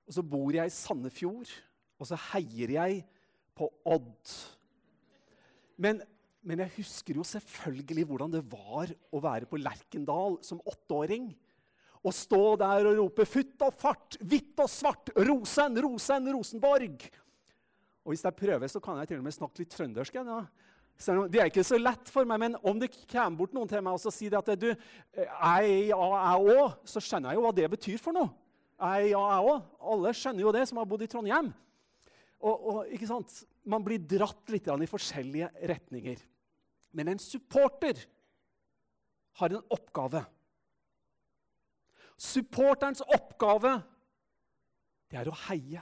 Og 0.06 0.18
så 0.18 0.24
bor 0.26 0.54
jeg 0.54 0.70
i 0.70 0.74
Sandefjord, 0.74 1.50
og 1.98 2.10
så 2.10 2.18
heier 2.32 2.76
jeg 2.76 3.00
på 3.58 3.70
Odd. 3.90 4.34
Men, 5.82 6.02
men, 6.46 6.62
jeg 6.62 6.76
husker 6.78 7.18
jo 7.18 7.26
selvfølgelig 7.26 8.06
hvordan 8.10 8.36
det 8.36 8.44
var 8.52 8.92
å 9.12 9.22
være 9.24 9.50
på 9.50 9.60
Lerkendal 9.62 10.40
som 10.46 10.62
åtteåring. 10.62 11.32
Å 12.06 12.14
stå 12.14 12.44
der 12.62 12.86
og 12.86 13.00
rope 13.00 13.26
'futt 13.26 13.64
og 13.66 13.74
fart, 13.74 14.18
hvitt 14.22 14.60
og 14.62 14.70
svart, 14.70 15.10
Rosen, 15.18 15.80
Rosen, 15.82 16.30
Rosenborg'. 16.36 17.08
Og 18.06 18.14
hvis 18.14 18.24
jeg 18.24 18.38
prøver, 18.38 18.70
så 18.70 18.80
kan 18.84 19.02
jeg 19.02 19.10
til 19.10 19.20
og 19.20 19.26
med 19.26 19.34
snakke 19.34 19.64
litt 19.64 19.74
trøndersk. 19.74 20.18
Ja. 20.22 20.40
Det 21.28 21.42
er 21.42 21.50
ikke 21.50 21.66
så 21.66 21.80
lett 21.82 22.08
for 22.14 22.28
meg, 22.30 22.40
men 22.40 22.58
om 22.64 22.78
det 22.80 22.92
kommer 23.10 23.40
bort 23.42 23.56
noen 23.58 23.68
til 23.68 23.82
meg 23.84 23.98
og 23.98 24.14
sier 24.14 24.38
at 24.38 24.52
du, 24.62 24.70
jeg, 24.70 25.72
ja, 25.90 25.98
jeg 25.98 26.56
òg, 26.56 26.78
så 26.88 27.02
skjønner 27.04 27.34
jeg 27.34 27.40
jo 27.40 27.46
hva 27.48 27.54
det 27.58 27.70
betyr 27.74 28.00
for 28.02 28.16
noe. 28.16 28.30
Jeg, 28.76 29.10
ja, 29.12 29.24
jeg 29.34 29.50
òg. 29.50 29.66
Alle 29.96 30.14
skjønner 30.16 30.46
jo 30.46 30.54
det 30.56 30.64
som 30.70 30.80
har 30.80 30.88
bodd 30.92 31.04
i 31.04 31.10
Trondheim. 31.12 31.50
Og, 32.46 32.56
og, 32.56 32.80
ikke 32.94 33.10
sant? 33.10 33.42
Man 33.66 33.84
blir 33.84 34.04
dratt 34.06 34.54
litt 34.54 34.70
i 34.70 34.92
forskjellige 34.92 35.50
retninger. 35.72 36.22
Men 36.96 37.12
en 37.12 37.20
supporter 37.20 38.06
har 39.42 39.52
en 39.52 39.66
oppgave. 39.74 40.22
Supporterens 42.16 43.04
oppgave 43.04 43.80
det 45.12 45.20
er 45.20 45.30
å 45.30 45.36
heie. 45.48 45.82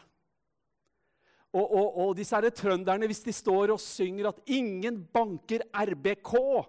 Og, 1.54 1.66
og, 1.70 1.98
og 2.02 2.16
disse 2.18 2.34
her 2.34 2.50
trønderne, 2.50 3.06
hvis 3.06 3.22
de 3.22 3.34
står 3.34 3.76
og 3.76 3.82
synger 3.82 4.32
at 4.32 4.42
'ingen 4.50 5.04
banker 5.14 5.62
RBK', 5.70 6.66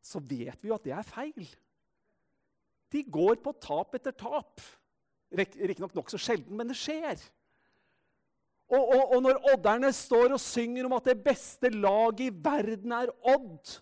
så 0.00 0.22
vet 0.22 0.62
vi 0.62 0.68
jo 0.68 0.74
at 0.74 0.84
det 0.84 0.92
er 0.92 1.02
feil. 1.02 1.48
De 2.92 3.02
går 3.02 3.42
på 3.44 3.52
tap 3.60 3.94
etter 3.98 4.14
tap. 4.16 4.62
Riktignok 5.36 5.94
nokså 5.94 6.18
sjelden, 6.22 6.56
men 6.56 6.70
det 6.70 6.78
skjer. 6.78 7.18
Og, 8.66 8.82
og, 8.82 9.02
og, 9.14 9.18
når 9.22 9.42
odderne 9.52 9.92
står 9.94 10.32
og 10.34 10.42
synger 10.42 10.86
om 10.88 10.94
at 10.96 11.10
det 11.10 11.18
beste 11.22 11.70
laget 11.70 12.24
i 12.24 12.30
verden 12.30 12.94
er 12.96 13.12
Odd, 13.22 13.76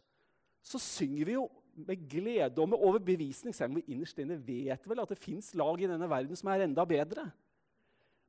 så 0.65 0.81
synger 0.81 1.29
vi 1.29 1.37
jo 1.37 1.47
med 1.75 2.09
glede 2.09 2.61
og 2.61 2.69
med 2.69 2.79
overbevisning, 2.79 3.55
selv 3.55 3.73
om 3.73 3.79
vi 3.81 3.95
innerst 3.95 4.19
inne 4.21 4.37
vet 4.47 4.85
vel 4.89 5.01
at 5.03 5.11
det 5.11 5.21
fins 5.21 5.55
lag 5.59 5.81
i 5.81 5.89
denne 5.89 6.09
verden 6.11 6.39
som 6.39 6.51
er 6.53 6.67
enda 6.67 6.85
bedre. 6.89 7.31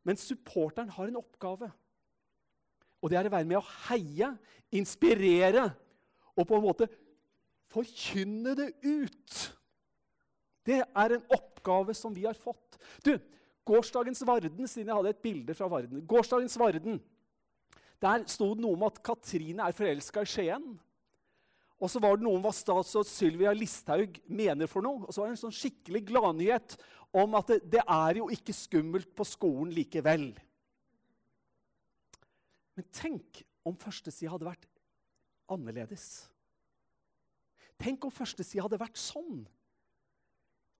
Men 0.05 0.19
supporteren 0.19 0.89
har 0.95 1.09
en 1.09 1.19
oppgave. 1.19 1.69
Og 3.05 3.11
det 3.11 3.19
er 3.19 3.27
å 3.29 3.35
være 3.35 3.45
med 3.45 3.59
å 3.59 3.67
heie, 3.85 4.31
inspirere 4.73 5.67
og 6.33 6.47
på 6.49 6.57
en 6.57 6.63
måte 6.65 6.87
forkynne 7.69 8.55
det 8.57 8.71
ut. 8.81 9.35
Det 10.65 10.81
er 10.81 11.13
en 11.13 11.27
oppgave 11.35 11.93
som 11.93 12.15
vi 12.15 12.25
har 12.25 12.37
fått. 12.37 12.79
Du, 13.05 13.13
Gårsdagens 13.65 14.23
Varden, 14.25 14.65
siden 14.65 14.89
jeg 14.89 14.97
hadde 14.97 15.13
et 15.13 15.21
bilde 15.21 15.53
fra 15.57 15.69
Varden. 15.69 16.01
Gårsdagens 16.05 16.57
Varden, 16.61 17.03
Der 18.03 18.25
sto 18.27 18.49
det 18.53 18.61
noe 18.61 18.75
om 18.75 18.83
at 18.83 18.97
Katrine 19.01 19.63
er 19.63 19.73
forelska 19.73 20.25
i 20.25 20.27
Skien. 20.27 20.65
Og 21.79 21.89
så 21.89 21.99
var 22.03 22.17
det 22.17 22.25
noe 22.25 22.37
om 22.37 22.43
hva 22.43 22.51
statsråd 22.53 23.07
Sylvia 23.07 23.53
Listhaug 23.55 24.19
mener 24.27 24.67
for 24.67 24.83
noe. 24.85 25.05
Og 25.05 25.15
så 25.15 25.21
var 25.21 25.31
det 25.31 25.37
en 25.37 25.43
sånn 25.45 25.55
skikkelig 25.55 26.01
gladnyhet 26.09 26.75
om 27.15 27.37
at 27.39 27.53
det, 27.53 27.61
det 27.77 27.81
er 27.81 28.19
jo 28.19 28.27
ikke 28.35 28.53
skummelt 28.53 29.13
på 29.15 29.25
skolen 29.27 29.71
likevel. 29.73 30.27
Men 32.75 32.87
tenk 32.93 33.43
om 33.65 33.77
førstesida 33.79 34.33
hadde 34.33 34.47
vært 34.47 34.67
annerledes. 35.51 36.25
Tenk 37.81 38.07
om 38.07 38.13
førstesida 38.13 38.65
hadde 38.65 38.79
vært 38.81 38.99
sånn. 38.99 39.43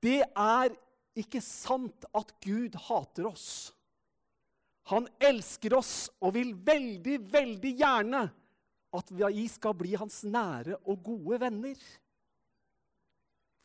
Det 0.03 0.21
er 0.23 0.75
ikke 1.15 1.41
sant 1.43 2.07
at 2.15 2.33
Gud 2.43 2.75
hater 2.87 3.29
oss. 3.29 3.47
Han 4.91 5.07
elsker 5.23 5.73
oss 5.79 6.09
og 6.21 6.35
vil 6.35 6.51
veldig, 6.53 7.17
veldig 7.31 7.71
gjerne 7.79 8.25
at 8.95 9.11
vi 9.11 9.47
skal 9.51 9.73
bli 9.77 9.95
hans 9.97 10.21
nære 10.27 10.77
og 10.85 11.01
gode 11.03 11.39
venner. 11.41 11.79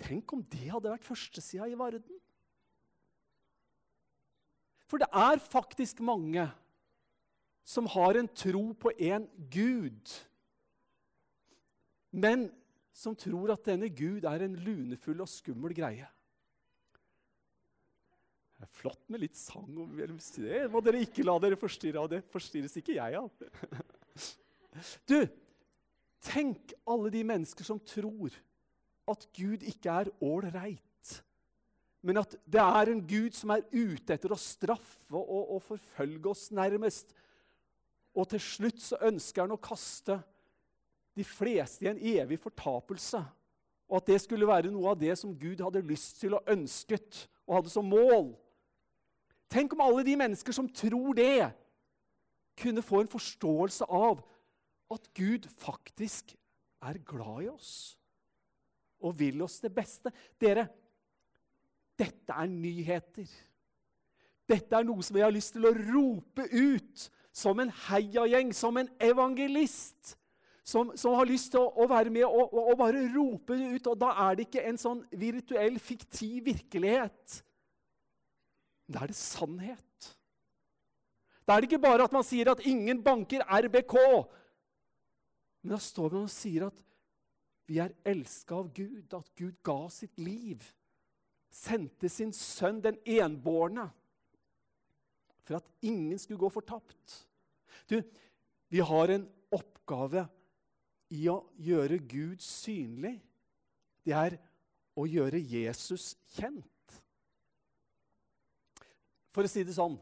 Tenk 0.01 0.33
om 0.33 0.43
det 0.49 0.71
hadde 0.71 0.95
vært 0.95 1.07
førstesida 1.07 1.69
i 1.69 1.77
Varden. 1.79 2.17
For 4.89 4.99
det 5.03 5.11
er 5.15 5.39
faktisk 5.43 6.01
mange 6.03 6.49
som 7.71 7.87
har 7.87 8.19
en 8.19 8.29
tro 8.35 8.65
på 8.75 8.93
en 8.99 9.27
Gud, 9.53 10.15
men 12.11 12.49
som 12.97 13.15
tror 13.15 13.53
at 13.55 13.69
denne 13.69 13.89
Gud 13.95 14.27
er 14.27 14.43
en 14.45 14.57
lunefull 14.59 15.23
og 15.23 15.31
skummel 15.31 15.75
greie. 15.77 16.09
Det 18.61 18.67
er 18.67 18.75
flott 18.77 19.07
med 19.09 19.23
litt 19.23 19.39
sang. 19.39 19.71
og 19.81 19.95
Det 19.95 20.59
må 20.69 20.83
dere 20.85 21.05
ikke 21.07 21.25
la 21.25 21.39
dere 21.41 21.57
forstyrre 21.57 22.03
av. 22.03 22.11
Det 22.13 22.19
forstyrres 22.29 22.77
ikke 22.81 22.99
jeg 22.99 23.23
av. 23.23 23.31
Du, 25.09 25.17
tenk 26.23 26.71
alle 26.87 27.11
de 27.11 27.25
mennesker 27.27 27.67
som 27.67 27.81
tror 27.83 28.37
at 29.11 29.25
Gud 29.35 29.65
ikke 29.67 29.97
er 30.03 30.11
ålreit, 30.23 31.15
men 32.07 32.21
at 32.21 32.37
det 32.47 32.63
er 32.63 32.93
en 32.93 33.01
Gud 33.03 33.35
som 33.35 33.51
er 33.51 33.65
ute 33.73 34.15
etter 34.15 34.31
å 34.31 34.39
straffe 34.39 35.17
og, 35.19 35.57
og 35.57 35.65
forfølge 35.67 36.31
oss 36.31 36.45
nærmest. 36.55 37.11
Og 38.21 38.29
til 38.29 38.43
slutt 38.45 38.83
så 38.85 38.99
ønsker 39.09 39.47
han 39.47 39.55
å 39.55 39.63
kaste 39.63 40.19
de 41.17 41.25
fleste 41.25 41.87
i 41.87 41.91
en 41.91 42.01
evig 42.21 42.39
fortapelse. 42.43 43.21
Og 43.91 43.99
at 43.99 44.11
det 44.13 44.21
skulle 44.23 44.49
være 44.49 44.71
noe 44.71 44.93
av 44.93 45.01
det 45.01 45.17
som 45.19 45.33
Gud 45.35 45.63
hadde 45.65 45.83
lyst 45.89 46.21
til 46.21 46.37
og 46.37 46.51
ønsket 46.53 47.25
og 47.47 47.57
hadde 47.59 47.73
som 47.73 47.89
mål. 47.91 48.35
Tenk 49.51 49.73
om 49.75 49.83
alle 49.83 50.05
de 50.07 50.15
mennesker 50.21 50.55
som 50.55 50.69
tror 50.71 51.17
det, 51.19 51.51
kunne 52.61 52.85
få 52.85 53.01
en 53.01 53.11
forståelse 53.11 53.87
av 53.89 54.21
at 54.93 55.07
Gud 55.17 55.47
faktisk 55.63 56.35
er 56.85 56.99
glad 57.07 57.47
i 57.47 57.49
oss 57.49 57.73
og 59.01 59.17
vil 59.17 59.41
oss 59.43 59.57
det 59.63 59.71
beste. 59.73 60.13
Dere, 60.37 60.67
dette 61.97 62.37
er 62.37 62.51
nyheter. 62.53 63.31
Dette 64.51 64.77
er 64.77 64.85
noe 64.85 65.01
som 65.07 65.17
jeg 65.17 65.25
har 65.25 65.35
lyst 65.35 65.55
til 65.57 65.65
å 65.65 65.73
rope 65.73 66.45
ut 66.53 67.07
som 67.33 67.61
en 67.63 67.71
heiagjeng, 67.89 68.55
som 68.55 68.77
en 68.81 68.89
evangelist. 69.01 70.17
Som, 70.65 70.93
som 70.95 71.17
har 71.19 71.27
lyst 71.27 71.51
til 71.55 71.63
å, 71.65 71.71
å 71.83 71.87
være 71.91 72.13
med 72.15 72.27
og, 72.29 72.53
og, 72.53 72.67
og, 72.71 72.75
bare 72.79 73.07
rope 73.11 73.57
det 73.59 73.71
ut. 73.75 73.89
Og 73.91 73.97
da 73.99 74.11
er 74.27 74.37
det 74.39 74.47
ikke 74.47 74.67
en 74.69 74.79
sånn 74.79 75.01
virtuell, 75.19 75.79
fiktiv 75.83 76.45
virkelighet. 76.47 77.41
Da 78.91 79.03
er 79.03 79.11
det 79.11 79.19
sannhet. 79.19 80.11
Da 81.43 81.57
er 81.57 81.63
det 81.65 81.71
ikke 81.71 81.83
bare 81.83 82.07
at 82.07 82.15
man 82.15 82.27
sier 82.27 82.53
at 82.53 82.63
ingen 82.69 83.01
banker 83.03 83.43
RBK. 83.43 83.97
Men 85.63 85.75
da 85.75 85.81
står 85.83 86.15
man 86.15 86.29
og 86.29 86.35
sier 86.35 86.69
at 86.69 86.85
vi 87.71 87.79
er 87.83 87.95
elska 88.07 88.57
av 88.59 88.71
Gud, 88.75 89.13
at 89.15 89.29
Gud 89.39 89.57
ga 89.67 89.81
sitt 89.91 90.19
liv. 90.19 90.63
Sendte 91.51 92.09
sin 92.11 92.33
sønn, 92.35 92.81
den 92.83 92.99
enbårne, 93.07 93.89
for 95.51 95.59
at 95.59 95.71
ingen 95.83 96.19
skulle 96.19 96.39
gå 96.39 96.49
fortapt. 96.49 97.27
Du, 97.91 97.99
vi 98.71 98.79
har 98.79 99.11
en 99.11 99.25
oppgave 99.51 100.23
i 101.11 101.25
å 101.27 101.41
gjøre 101.59 101.99
Gud 102.07 102.39
synlig. 102.45 103.17
Det 104.07 104.15
er 104.15 104.37
å 104.95 105.09
gjøre 105.11 105.41
Jesus 105.43 106.13
kjent. 106.37 106.95
For 109.35 109.43
å 109.43 109.51
si 109.51 109.63
det 109.67 109.75
sånn 109.75 109.99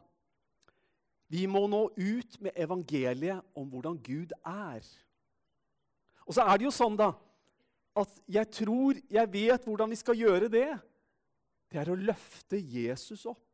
Vi 1.29 1.43
må 1.45 1.67
nå 1.69 1.83
ut 1.97 2.39
med 2.41 2.57
evangeliet 2.57 3.57
om 3.57 3.67
hvordan 3.69 3.99
Gud 4.05 4.31
er. 4.45 4.85
Og 6.25 6.37
så 6.37 6.45
er 6.45 6.57
det 6.57 6.69
jo 6.69 6.73
sånn, 6.73 6.97
da, 6.97 7.11
at 7.97 8.21
jeg 8.29 8.49
tror 8.53 9.01
jeg 9.09 9.33
vet 9.33 9.65
hvordan 9.65 9.93
vi 9.93 10.01
skal 10.01 10.17
gjøre 10.17 10.49
det. 10.53 10.71
Det 11.69 11.81
er 11.81 11.93
å 11.93 12.01
løfte 12.01 12.61
Jesus 12.61 13.25
opp. 13.29 13.48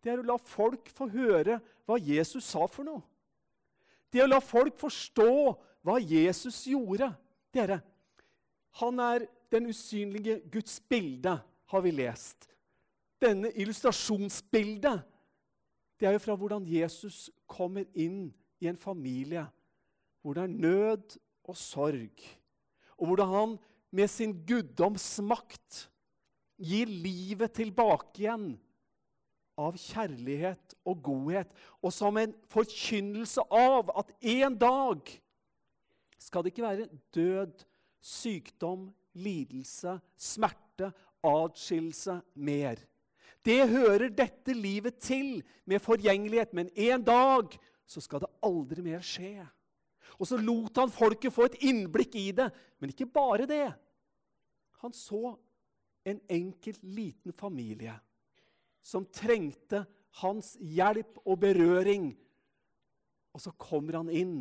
Det 0.00 0.12
er 0.12 0.20
å 0.20 0.26
la 0.26 0.36
folk 0.40 0.88
få 0.94 1.08
høre 1.12 1.58
hva 1.88 1.98
Jesus 2.00 2.46
sa 2.48 2.66
for 2.70 2.86
noe. 2.86 3.02
Det 4.10 4.20
er 4.20 4.26
å 4.26 4.32
la 4.32 4.40
folk 4.42 4.78
forstå 4.80 5.32
hva 5.86 5.98
Jesus 6.00 6.64
gjorde. 6.70 7.10
Dere, 7.54 7.80
han 8.80 9.02
er 9.02 9.26
den 9.50 9.66
usynlige 9.70 10.40
Guds 10.52 10.78
bilde, 10.88 11.36
har 11.70 11.82
vi 11.82 11.92
lest 11.94 12.50
denne 13.20 13.52
illustrasjonsbildet, 13.52 15.00
det 16.00 16.08
er 16.08 16.16
jo 16.16 16.22
fra 16.24 16.36
hvordan 16.40 16.64
Jesus 16.68 17.28
kommer 17.50 17.84
inn 17.92 18.30
i 18.60 18.68
en 18.70 18.80
familie 18.80 19.44
hvor 20.20 20.36
det 20.36 20.44
er 20.46 20.52
nød 20.52 21.16
og 21.48 21.56
sorg, 21.56 22.24
og 22.96 23.10
hvordan 23.10 23.34
han 23.34 23.54
med 23.92 24.08
sin 24.12 24.32
guddomsmakt 24.46 25.86
gir 26.60 26.88
livet 26.88 27.52
tilbake 27.56 28.24
igjen 28.24 28.50
av 29.60 29.76
kjærlighet 29.78 30.76
og 30.88 31.02
godhet, 31.04 31.50
og 31.82 31.92
som 31.94 32.16
en 32.20 32.32
forkynnelse 32.52 33.44
av 33.52 33.92
at 34.00 34.12
en 34.32 34.56
dag 34.58 35.12
skal 36.20 36.44
det 36.44 36.52
ikke 36.52 36.66
være 36.66 36.88
død, 37.14 37.64
sykdom, 38.00 38.88
lidelse, 39.12 39.98
smerte, 40.16 40.92
atskillelse 41.26 42.20
mer. 42.40 42.80
Det 43.44 43.60
hører 43.68 44.12
dette 44.12 44.54
livet 44.56 45.00
til 45.00 45.40
med 45.68 45.80
forgjengelighet, 45.84 46.52
men 46.56 46.72
en 46.76 47.04
dag 47.04 47.56
så 47.88 48.02
skal 48.04 48.22
det 48.24 48.32
aldri 48.44 48.84
mer 48.84 49.04
skje. 49.04 49.44
Og 50.20 50.28
så 50.28 50.36
lot 50.40 50.76
han 50.76 50.92
folket 50.92 51.32
få 51.32 51.48
et 51.48 51.60
innblikk 51.64 52.16
i 52.20 52.28
det, 52.36 52.50
men 52.80 52.92
ikke 52.92 53.08
bare 53.08 53.48
det. 53.48 53.70
Han 54.84 54.92
så 54.96 55.34
en 56.08 56.20
enkel, 56.32 56.76
liten 56.82 57.32
familie 57.36 57.96
som 58.82 59.06
trengte 59.12 59.84
hans 60.22 60.56
hjelp 60.60 61.20
og 61.24 61.38
berøring. 61.42 62.10
Og 63.34 63.42
så 63.44 63.52
kommer 63.60 64.00
han 64.00 64.10
inn, 64.10 64.36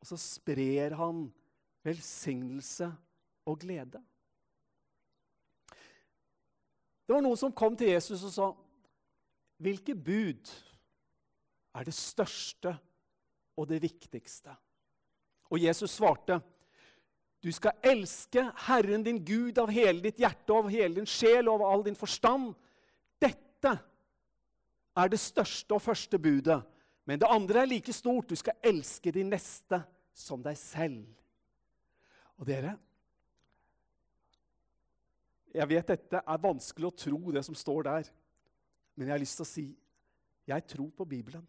og 0.00 0.08
så 0.08 0.18
sprer 0.20 0.96
han 0.98 1.26
velsignelse 1.86 2.90
og 3.46 3.60
glede. 3.62 4.02
Det 7.06 7.14
var 7.14 7.22
noen 7.22 7.38
som 7.38 7.54
kom 7.54 7.76
til 7.78 7.92
Jesus 7.94 8.24
og 8.26 8.32
sa, 8.34 8.46
'Hvilke 9.62 9.94
bud 9.94 10.50
er 11.74 11.84
det 11.84 11.94
største 11.94 12.76
og 13.56 13.68
det 13.68 13.82
viktigste?' 13.82 14.56
Og 15.50 15.62
Jesus 15.62 15.90
svarte, 15.90 16.40
'Du 17.42 17.52
skal 17.52 17.72
elske 17.82 18.42
Herren 18.66 19.02
din 19.02 19.24
Gud 19.24 19.58
av 19.58 19.70
hele 19.70 20.02
ditt 20.02 20.18
hjerte, 20.18 20.52
av 20.52 20.68
hele 20.68 20.94
din 20.94 21.06
sjel 21.06 21.48
og 21.48 21.60
av 21.60 21.72
all 21.72 21.84
din 21.84 21.94
forstand.' 21.94 22.54
Dette 23.66 23.82
er 24.96 25.10
det 25.12 25.20
største 25.20 25.74
og 25.74 25.82
første 25.82 26.18
budet. 26.18 26.62
Men 27.06 27.20
det 27.20 27.28
andre 27.30 27.62
er 27.62 27.70
like 27.70 27.92
stort. 27.92 28.30
Du 28.30 28.36
skal 28.38 28.58
elske 28.64 29.12
din 29.14 29.30
neste 29.30 29.80
som 30.14 30.42
deg 30.42 30.56
selv. 30.58 31.04
Og 32.36 32.46
dere, 32.46 32.76
jeg 35.56 35.68
vet 35.70 35.88
dette 35.88 36.20
er 36.20 36.42
vanskelig 36.42 36.88
å 36.90 36.96
tro, 37.00 37.20
det 37.32 37.42
som 37.46 37.56
står 37.56 37.86
der. 37.86 38.08
Men 38.94 39.08
jeg 39.08 39.14
har 39.14 39.22
lyst 39.22 39.38
til 39.40 39.46
å 39.46 39.50
si 39.50 39.66
jeg 40.46 40.66
tror 40.70 40.90
på 40.94 41.06
Bibelen. 41.08 41.46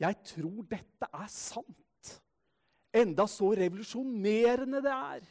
Jeg 0.00 0.16
tror 0.26 0.64
dette 0.68 1.08
er 1.12 1.28
sant. 1.32 2.14
Enda 2.96 3.26
så 3.28 3.52
revolusjonerende 3.56 4.80
det 4.84 4.94
er. 4.94 5.28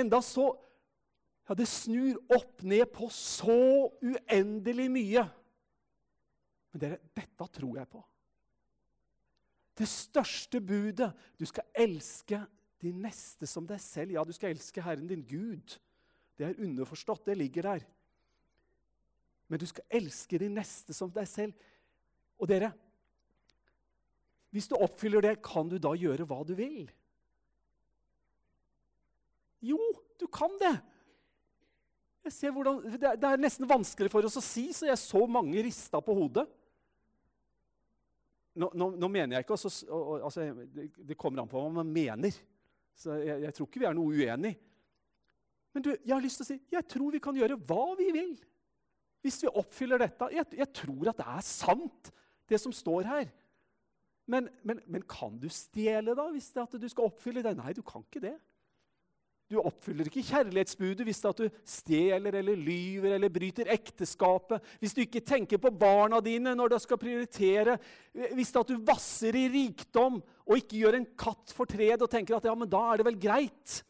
Enda 0.00 0.20
så 0.24 0.48
Ja, 1.50 1.56
det 1.58 1.66
snur 1.66 2.14
opp 2.30 2.62
ned 2.62 2.86
på 2.94 3.08
så 3.10 3.90
uendelig 3.98 4.86
mye. 4.94 5.26
Men 6.70 6.84
dere, 6.84 7.00
dette 7.18 7.48
tror 7.58 7.80
jeg 7.80 7.90
på. 7.90 8.04
Det 9.80 9.88
største 9.90 10.60
budet. 10.62 11.10
Du 11.34 11.42
skal 11.50 11.66
elske 11.74 12.38
din 12.80 13.02
neste 13.02 13.48
som 13.50 13.66
deg 13.66 13.82
selv. 13.82 14.14
Ja, 14.14 14.22
du 14.22 14.30
skal 14.36 14.54
elske 14.54 14.84
Herren 14.84 15.10
din 15.10 15.26
Gud 15.26 15.80
det 16.40 16.46
er 16.48 16.62
underforstått. 16.64 17.26
Det 17.28 17.36
ligger 17.36 17.66
der. 17.68 17.82
Men 19.52 19.60
du 19.60 19.66
skal 19.68 19.84
elske 19.92 20.38
din 20.40 20.54
neste 20.56 20.94
som 20.96 21.10
deg 21.12 21.28
selv. 21.28 21.66
Og 22.40 22.48
dere, 22.48 22.70
hvis 24.48 24.70
du 24.70 24.78
oppfyller 24.78 25.20
det, 25.26 25.34
kan 25.44 25.68
du 25.68 25.76
da 25.76 25.92
gjøre 25.92 26.24
hva 26.24 26.40
du 26.48 26.54
vil? 26.56 26.88
Jo, 29.60 29.76
du 30.16 30.24
kan 30.32 30.56
det. 30.62 30.72
Jeg 32.24 32.34
ser 32.36 32.52
hvordan, 32.52 32.82
det, 33.00 33.26
er 33.26 33.40
nesten 33.40 33.68
vanskelig 33.68 34.10
for 34.12 34.26
oss 34.28 34.36
å 34.36 34.44
si, 34.44 34.66
så 34.76 34.88
jeg 34.90 35.00
så 35.00 35.22
mange 35.30 35.62
rista 35.64 36.02
på 36.04 36.14
hodet. 36.16 36.44
Nå, 38.60 38.68
nå, 38.76 38.90
nå 38.98 39.08
mener 39.08 39.38
jeg 39.38 39.46
ikke 39.46 39.56
også, 39.56 39.70
altså, 40.20 40.50
det, 40.74 40.90
det, 40.98 41.16
kommer 41.16 41.42
an 41.42 41.50
på 41.50 41.62
hva 41.62 41.70
man 41.80 41.92
mener. 41.94 42.34
Så 42.98 43.16
jeg, 43.22 43.46
jeg 43.46 43.56
tror 43.56 43.70
ikke 43.70 43.82
vi 43.82 43.88
er 43.88 43.96
noe 43.96 44.12
uenige. 44.12 44.58
Men 45.70 45.86
du, 45.86 45.90
jeg 45.94 46.12
har 46.12 46.22
lyst 46.24 46.40
til 46.40 46.44
å 46.44 46.50
si 46.50 46.58
jeg 46.74 46.88
tror 46.90 47.14
vi 47.14 47.22
kan 47.22 47.36
gjøre 47.38 47.60
hva 47.68 47.92
vi 47.98 48.08
vil 48.14 48.32
hvis 49.20 49.42
vi 49.44 49.52
oppfyller 49.52 50.00
dette. 50.00 50.30
Jeg, 50.32 50.48
jeg 50.56 50.72
tror 50.76 51.10
at 51.12 51.18
det 51.20 51.26
er 51.28 51.44
sant, 51.44 52.10
det 52.48 52.60
som 52.60 52.72
står 52.74 53.08
her. 53.08 53.26
Men, 54.30 54.48
men, 54.64 54.80
men 54.88 55.04
kan 55.08 55.36
du 55.40 55.48
stjele 55.52 56.14
da, 56.16 56.28
hvis 56.32 56.48
det 56.54 56.62
at 56.62 56.76
du 56.80 56.86
skal 56.88 57.10
oppfylle 57.10 57.42
det? 57.44 57.52
Nei, 57.58 57.74
du 57.76 57.82
kan 57.86 58.04
ikke 58.06 58.22
det. 58.24 58.36
Du 59.50 59.56
oppfyller 59.58 60.06
ikke 60.06 60.22
kjærlighetsbudet 60.22 61.02
hvis 61.08 61.20
du 61.24 61.48
stjeler 61.66 62.36
eller 62.38 62.54
lyver 62.54 63.16
eller 63.16 63.32
bryter 63.34 63.72
ekteskapet. 63.74 64.62
Hvis 64.78 64.94
du 64.94 65.00
ikke 65.02 65.24
tenker 65.26 65.58
på 65.58 65.72
barna 65.74 66.20
dine 66.22 66.52
når 66.54 66.70
du 66.70 66.78
skal 66.78 67.00
prioritere. 67.02 67.74
Hvis 68.38 68.54
du 68.54 68.76
vasser 68.86 69.34
i 69.34 69.48
rikdom 69.50 70.20
og 70.46 70.54
ikke 70.60 70.84
gjør 70.84 71.00
en 71.00 71.08
katt 71.18 71.54
fortred 71.56 71.98
og 71.98 72.12
tenker 72.12 72.38
at 72.38 72.46
ja, 72.46 72.54
men 72.54 72.70
da 72.70 72.84
er 72.92 73.00
det 73.00 73.08
vel 73.10 73.18
greit. 73.26 73.80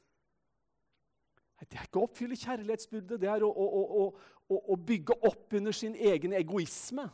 Det 1.69 1.77
er 1.79 1.87
ikke 1.87 2.01
å 2.01 2.09
oppfylle 2.09 2.41
kjærlighetsbudet, 2.41 3.21
det 3.21 3.29
er 3.31 3.45
å, 3.45 3.51
å, 3.53 4.05
å, 4.51 4.59
å, 4.59 4.77
bygge 4.81 5.15
opp 5.29 5.55
under 5.59 5.77
sin 5.77 5.93
egen 5.95 6.33
egoisme. 6.35 7.05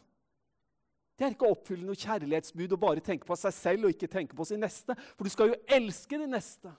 Det 1.16 1.26
er 1.26 1.34
ikke 1.34 1.48
å 1.48 1.56
oppfylle 1.56 1.84
noe 1.84 1.98
kjærlighetsbud 1.98 2.76
og 2.76 2.80
bare 2.80 3.04
tenke 3.04 3.26
på 3.28 3.36
seg 3.40 3.54
selv 3.56 3.88
og 3.88 3.96
ikke 3.96 4.08
tenke 4.12 4.38
på 4.38 4.46
sin 4.48 4.62
neste. 4.62 4.94
For 5.16 5.26
du 5.26 5.32
skal 5.32 5.50
jo 5.50 5.58
elske 5.76 6.20
din 6.20 6.32
neste. 6.32 6.72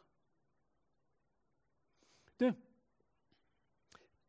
Du, 2.38 2.52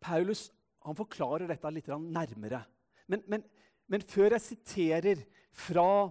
Paulus 0.00 0.48
han 0.86 0.96
forklarer 0.96 1.48
dette 1.50 1.70
litt 1.74 1.88
nærmere. 1.90 2.62
Men, 3.10 3.22
men, 3.28 3.44
men 3.90 4.04
før 4.04 4.36
jeg 4.36 4.44
siterer 4.44 5.24
fra 5.52 6.08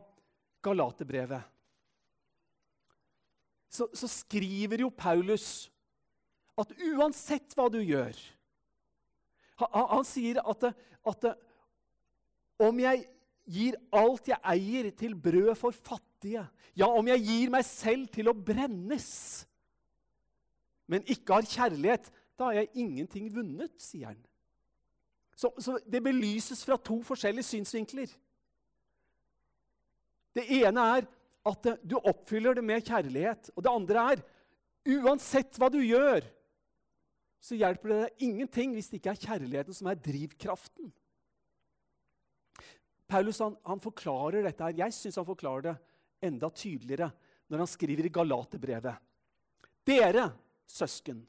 Galaterbrevet, 0.66 1.42
så, 3.70 3.88
så 3.94 4.08
skriver 4.10 4.82
jo 4.86 4.92
Paulus 4.96 5.68
at 6.58 6.72
uansett 6.96 7.54
hva 7.54 7.68
du 7.70 7.78
gjør 7.84 8.16
Han, 9.60 9.74
han 9.92 10.06
sier 10.08 10.40
at, 10.40 10.64
at, 11.12 11.28
om 12.64 12.80
jeg 12.82 13.04
gir 13.48 13.78
alt 13.96 14.32
jeg 14.32 14.40
eier, 14.54 14.90
til 14.98 15.14
brød 15.20 15.52
for 15.60 15.76
fattige 15.76 16.46
Ja, 16.78 16.88
om 16.88 17.08
jeg 17.12 17.26
gir 17.26 17.52
meg 17.54 17.66
selv 17.68 18.08
til 18.14 18.30
å 18.30 18.36
brennes, 18.38 19.10
men 20.88 21.06
ikke 21.10 21.40
har 21.40 21.48
kjærlighet, 21.50 22.12
da 22.38 22.50
har 22.50 22.60
jeg 22.60 22.86
ingenting 22.86 23.30
vunnet, 23.34 23.74
sier 23.82 24.12
han. 24.12 24.20
Så, 25.38 25.52
så 25.62 25.78
det 25.86 26.02
belyses 26.06 26.64
fra 26.66 26.78
to 26.82 27.00
forskjellige 27.06 27.46
synsvinkler. 27.46 28.10
Det 30.38 30.46
ene 30.60 30.86
er 30.98 31.08
at 31.48 31.70
du 31.82 31.98
oppfyller 31.98 32.58
det 32.58 32.64
med 32.66 32.86
kjærlighet. 32.86 33.52
Og 33.56 33.64
det 33.66 33.74
andre 33.74 34.06
er 34.14 34.24
uansett 34.98 35.58
hva 35.60 35.70
du 35.74 35.80
gjør, 35.82 36.26
så 37.42 37.58
hjelper 37.58 37.94
det 37.94 38.00
deg 38.02 38.26
ingenting 38.28 38.74
hvis 38.76 38.90
det 38.92 39.00
ikke 39.00 39.14
er 39.14 39.26
kjærligheten 39.28 39.78
som 39.78 39.90
er 39.92 40.02
drivkraften. 40.02 40.90
Paulus 43.08 43.40
han, 43.40 43.56
han 43.64 43.82
forklarer 43.82 44.44
dette 44.44 44.66
her. 44.66 44.80
Jeg 44.82 44.96
syns 44.96 45.20
han 45.22 45.28
forklarer 45.28 45.70
det 45.70 45.76
enda 46.28 46.50
tydeligere 46.52 47.12
når 47.48 47.64
han 47.64 47.70
skriver 47.72 48.10
i 48.10 48.12
Galaterbrevet. 48.12 48.98
Dere, 49.88 50.26
søsken, 50.68 51.22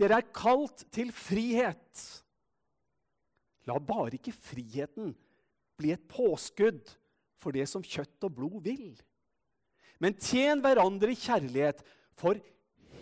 dere 0.00 0.20
er 0.20 0.30
kalt 0.34 0.86
til 0.94 1.12
frihet. 1.14 2.04
La 3.68 3.78
bare 3.80 4.18
ikke 4.18 4.34
friheten 4.34 5.14
bli 5.78 5.92
et 5.94 6.06
påskudd 6.10 6.92
for 7.42 7.54
det 7.54 7.66
som 7.70 7.84
kjøtt 7.84 8.26
og 8.26 8.34
blod 8.36 8.64
vil. 8.66 8.94
Men 10.02 10.16
tjen 10.18 10.62
hverandre 10.64 11.12
i 11.12 11.18
kjærlighet, 11.18 11.80
for 12.18 12.38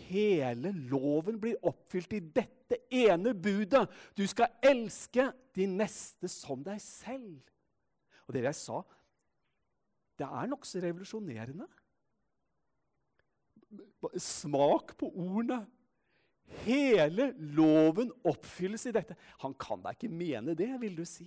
hele 0.09 0.73
loven 0.91 1.39
blir 1.41 1.61
oppfylt 1.69 2.17
i 2.17 2.23
dette 2.35 2.79
ene 2.93 3.35
budet. 3.35 3.85
Du 4.17 4.25
skal 4.29 4.53
elske 4.65 5.31
de 5.57 5.69
neste 5.69 6.31
som 6.31 6.63
deg 6.65 6.81
selv. 6.83 7.41
Og 8.29 8.37
det 8.37 8.45
jeg 8.47 8.59
sa, 8.59 8.83
det 10.21 10.29
er 10.29 10.51
nokså 10.51 10.83
revolusjonerende. 10.85 11.67
Smak 14.21 14.95
på 15.01 15.09
ordene. 15.09 15.63
Hele 16.63 17.33
loven 17.57 18.13
oppfylles 18.29 18.87
i 18.87 18.95
dette. 18.95 19.17
Han 19.43 19.55
kan 19.59 19.83
da 19.83 19.95
ikke 19.95 20.11
mene 20.13 20.55
det, 20.59 20.71
vil 20.83 20.95
du 20.99 21.05
si. 21.09 21.27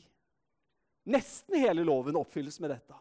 Nesten 1.12 1.60
hele 1.62 1.84
loven 1.86 2.18
oppfylles 2.18 2.58
med 2.64 2.74
dette. 2.74 2.98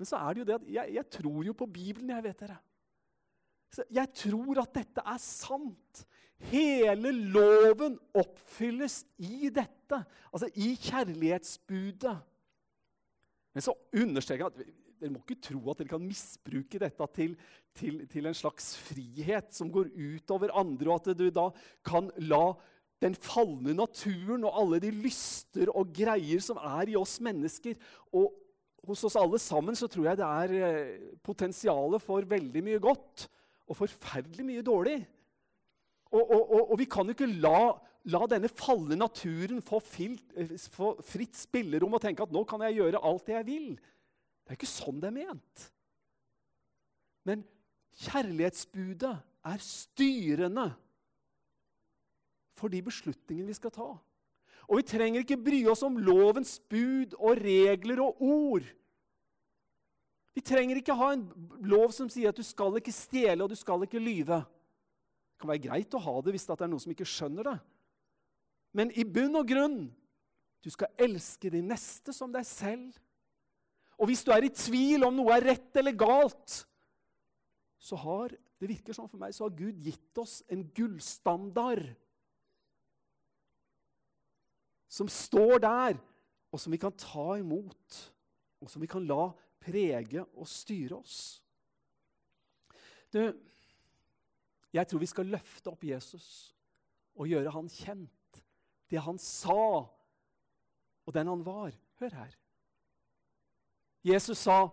Men 0.00 0.08
så 0.08 0.18
er 0.18 0.34
det 0.34 0.42
jo 0.42 0.48
det 0.48 0.58
at 0.58 0.68
jeg, 0.76 0.94
jeg 0.98 1.08
tror 1.14 1.44
jo 1.46 1.54
på 1.56 1.68
Bibelen, 1.70 2.10
jeg 2.10 2.24
vet 2.26 2.42
dere. 2.42 2.58
Så 3.72 3.84
jeg 3.88 4.10
tror 4.18 4.60
at 4.64 4.74
dette 4.74 5.04
er 5.08 5.20
sant. 5.22 6.02
Hele 6.50 7.12
loven 7.32 7.94
oppfylles 8.18 9.04
i 9.22 9.48
dette, 9.54 10.02
altså 10.32 10.48
i 10.58 10.72
kjærlighetsbudet. 10.74 12.16
Men 13.52 13.64
så 13.64 13.76
understreker 13.94 14.48
han 14.48 14.56
at 14.56 14.81
dere 15.02 15.14
må 15.14 15.22
ikke 15.22 15.40
tro 15.50 15.60
at 15.72 15.82
dere 15.82 15.92
kan 15.92 16.04
misbruke 16.04 16.80
dette 16.82 17.08
til, 17.16 17.34
til, 17.76 18.02
til 18.10 18.28
en 18.28 18.36
slags 18.38 18.72
frihet 18.88 19.50
som 19.54 19.72
går 19.72 19.90
utover 19.92 20.54
andre, 20.54 20.90
og 20.90 21.00
at 21.00 21.18
du 21.18 21.26
da 21.34 21.48
kan 21.86 22.10
la 22.22 22.52
den 23.02 23.16
falne 23.18 23.74
naturen 23.74 24.46
og 24.46 24.58
alle 24.60 24.78
de 24.84 24.92
lyster 24.94 25.70
og 25.74 25.90
greier 25.96 26.42
som 26.44 26.60
er 26.62 26.92
i 26.92 26.98
oss 26.98 27.18
mennesker. 27.24 27.74
Og 28.14 28.30
hos 28.86 29.02
oss 29.06 29.18
alle 29.18 29.38
sammen 29.42 29.78
så 29.78 29.88
tror 29.90 30.10
jeg 30.10 30.20
det 30.20 30.28
er 30.28 30.54
eh, 30.58 31.08
potensialet 31.22 32.02
for 32.02 32.26
veldig 32.28 32.62
mye 32.66 32.82
godt 32.82 33.26
og 33.70 33.78
forferdelig 33.78 34.46
mye 34.46 34.66
dårlig. 34.66 34.98
Og, 36.12 36.22
og, 36.22 36.42
og, 36.42 36.62
og 36.72 36.78
vi 36.80 36.88
kan 36.90 37.08
jo 37.08 37.16
ikke 37.16 37.30
la, 37.42 37.72
la 38.12 38.26
denne 38.28 38.50
falne 38.52 38.98
naturen 38.98 39.62
få, 39.64 39.80
filt, 39.80 40.26
eh, 40.36 40.54
få, 40.74 40.94
fritt 41.06 41.38
spillerom 41.38 41.96
og 41.96 42.02
tenke 42.04 42.26
at 42.26 42.34
nå 42.34 42.44
kan 42.48 42.64
jeg 42.66 42.80
gjøre 42.80 43.02
alt 43.08 43.26
det 43.28 43.38
jeg 43.38 43.48
vil. 43.48 43.68
Det 44.42 44.52
er 44.52 44.58
ikke 44.58 44.70
sånn 44.70 45.00
det 45.02 45.10
er 45.10 45.16
ment. 45.16 45.66
Men 47.28 47.44
kjærlighetsbudet 48.02 49.12
er 49.52 49.62
styrende 49.62 50.68
for 52.58 52.72
de 52.72 52.82
beslutningene 52.84 53.50
vi 53.50 53.58
skal 53.58 53.74
ta. 53.74 53.90
Og 54.68 54.78
vi 54.78 54.86
trenger 54.86 55.24
ikke 55.24 55.40
bry 55.40 55.60
oss 55.70 55.82
om 55.86 55.98
lovens 55.98 56.56
bud 56.70 57.16
og 57.18 57.40
regler 57.42 58.02
og 58.04 58.22
ord. 58.22 58.66
Vi 60.32 60.40
trenger 60.40 60.78
ikke 60.80 60.96
ha 60.96 61.10
en 61.12 61.26
lov 61.68 61.92
som 61.92 62.08
sier 62.10 62.32
at 62.32 62.38
du 62.38 62.44
skal 62.46 62.78
ikke 62.78 62.94
stjele 62.94 63.44
og 63.44 63.52
du 63.52 63.58
skal 63.58 63.84
ikke 63.84 64.00
lyve. 64.00 64.40
Det 64.40 65.42
kan 65.42 65.50
være 65.50 65.66
greit 65.66 65.96
å 65.98 66.02
ha 66.02 66.14
det 66.22 66.36
hvis 66.36 66.46
det 66.48 66.56
er 66.56 66.70
noen 66.70 66.84
som 66.84 66.94
ikke 66.94 67.08
skjønner 67.08 67.50
det. 67.50 67.58
Men 68.72 68.94
i 68.96 69.04
bunn 69.04 69.36
og 69.36 69.48
grunn 69.48 69.80
du 70.62 70.70
skal 70.70 70.92
elske 71.02 71.50
de 71.52 71.60
neste 71.66 72.14
som 72.14 72.30
deg 72.32 72.46
selv. 72.48 72.94
Og 74.02 74.10
hvis 74.10 74.24
du 74.26 74.32
er 74.34 74.42
i 74.42 74.50
tvil 74.50 75.06
om 75.06 75.14
noe 75.14 75.36
er 75.36 75.46
rett 75.52 75.78
eller 75.78 75.94
galt, 75.94 76.64
så 77.78 77.98
har 78.02 78.34
det 78.62 78.70
virker 78.70 78.94
sånn 78.94 79.10
for 79.10 79.18
meg, 79.18 79.34
så 79.34 79.48
har 79.48 79.54
Gud 79.58 79.78
gitt 79.82 80.18
oss 80.22 80.36
en 80.50 80.60
gullstandard 80.70 81.82
som 84.92 85.08
står 85.10 85.62
der, 85.64 85.96
og 86.52 86.60
som 86.62 86.74
vi 86.74 86.78
kan 86.78 86.94
ta 86.94 87.40
imot, 87.40 87.96
og 88.62 88.70
som 88.70 88.82
vi 88.84 88.90
kan 88.90 89.06
la 89.08 89.32
prege 89.62 90.22
og 90.36 90.46
styre 90.46 90.98
oss. 91.00 91.16
Du, 93.10 93.18
jeg 94.70 94.88
tror 94.88 95.02
vi 95.02 95.10
skal 95.10 95.32
løfte 95.32 95.72
opp 95.72 95.82
Jesus 95.88 96.28
og 97.18 97.32
gjøre 97.32 97.54
han 97.56 97.70
kjent. 97.72 98.42
Det 98.86 99.02
han 99.02 99.18
sa, 99.18 99.88
og 101.02 101.16
den 101.16 101.32
han 101.32 101.42
var. 101.46 101.74
Hør 101.98 102.20
her. 102.20 102.38
Jesus 104.02 104.38
sa, 104.38 104.66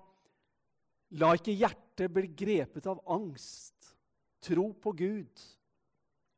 'La 1.11 1.33
ikke 1.37 1.53
hjertet 1.53 2.11
bli 2.13 2.27
grepet 2.27 2.85
av 2.89 3.01
angst.' 3.05 3.95
Tro 4.39 4.69
på 4.71 4.93
Gud 4.95 5.41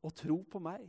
og 0.01 0.13
tro 0.17 0.39
på 0.49 0.60
meg. 0.60 0.88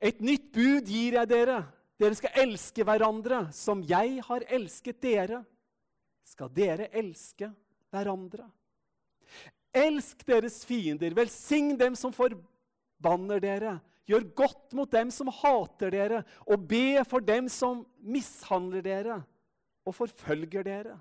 Et 0.00 0.22
nytt 0.24 0.46
bud 0.54 0.88
gir 0.88 1.18
jeg 1.18 1.28
dere. 1.28 1.58
Dere 2.00 2.16
skal 2.16 2.38
elske 2.42 2.86
hverandre 2.88 3.42
som 3.52 3.82
jeg 3.84 4.22
har 4.24 4.46
elsket 4.48 5.02
dere. 5.04 5.42
Skal 6.24 6.48
dere 6.56 6.88
elske 6.96 7.50
hverandre. 7.92 8.48
Elsk 9.72 10.24
deres 10.24 10.62
fiender, 10.64 11.12
velsign 11.12 11.76
dem 11.76 11.92
som 11.96 12.14
forbanner 12.16 13.44
dere. 13.44 13.76
Gjør 14.08 14.24
godt 14.34 14.72
mot 14.80 14.90
dem 14.90 15.12
som 15.12 15.28
hater 15.28 15.92
dere, 15.92 16.22
og 16.48 16.64
be 16.72 17.04
for 17.04 17.20
dem 17.20 17.52
som 17.52 17.84
mishandler 18.00 18.82
dere 18.88 19.20
og 19.84 19.94
forfølger 19.94 20.62
dere. 20.62 21.00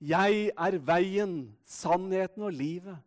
Jeg 0.00 0.50
er 0.58 0.78
veien, 0.82 1.34
sannheten 1.62 2.42
og 2.42 2.52
livet. 2.52 2.98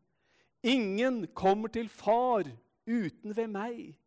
Ingen 0.64 1.28
kommer 1.36 1.68
til 1.68 1.90
Far 1.90 2.48
uten 2.88 3.36
ved 3.36 3.48
meg. 3.52 3.98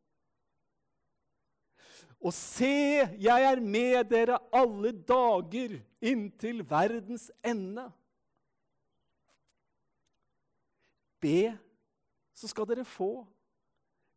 Og 2.19 2.33
se, 2.35 3.07
jeg 3.21 3.45
er 3.53 3.61
med 3.61 4.09
dere 4.11 4.41
alle 4.53 4.91
dager 5.07 5.77
inntil 6.01 6.65
verdens 6.71 7.29
ende. 7.47 7.85
Be, 11.21 11.59
så 12.35 12.49
skal 12.51 12.67
dere 12.71 12.85
få. 12.85 13.27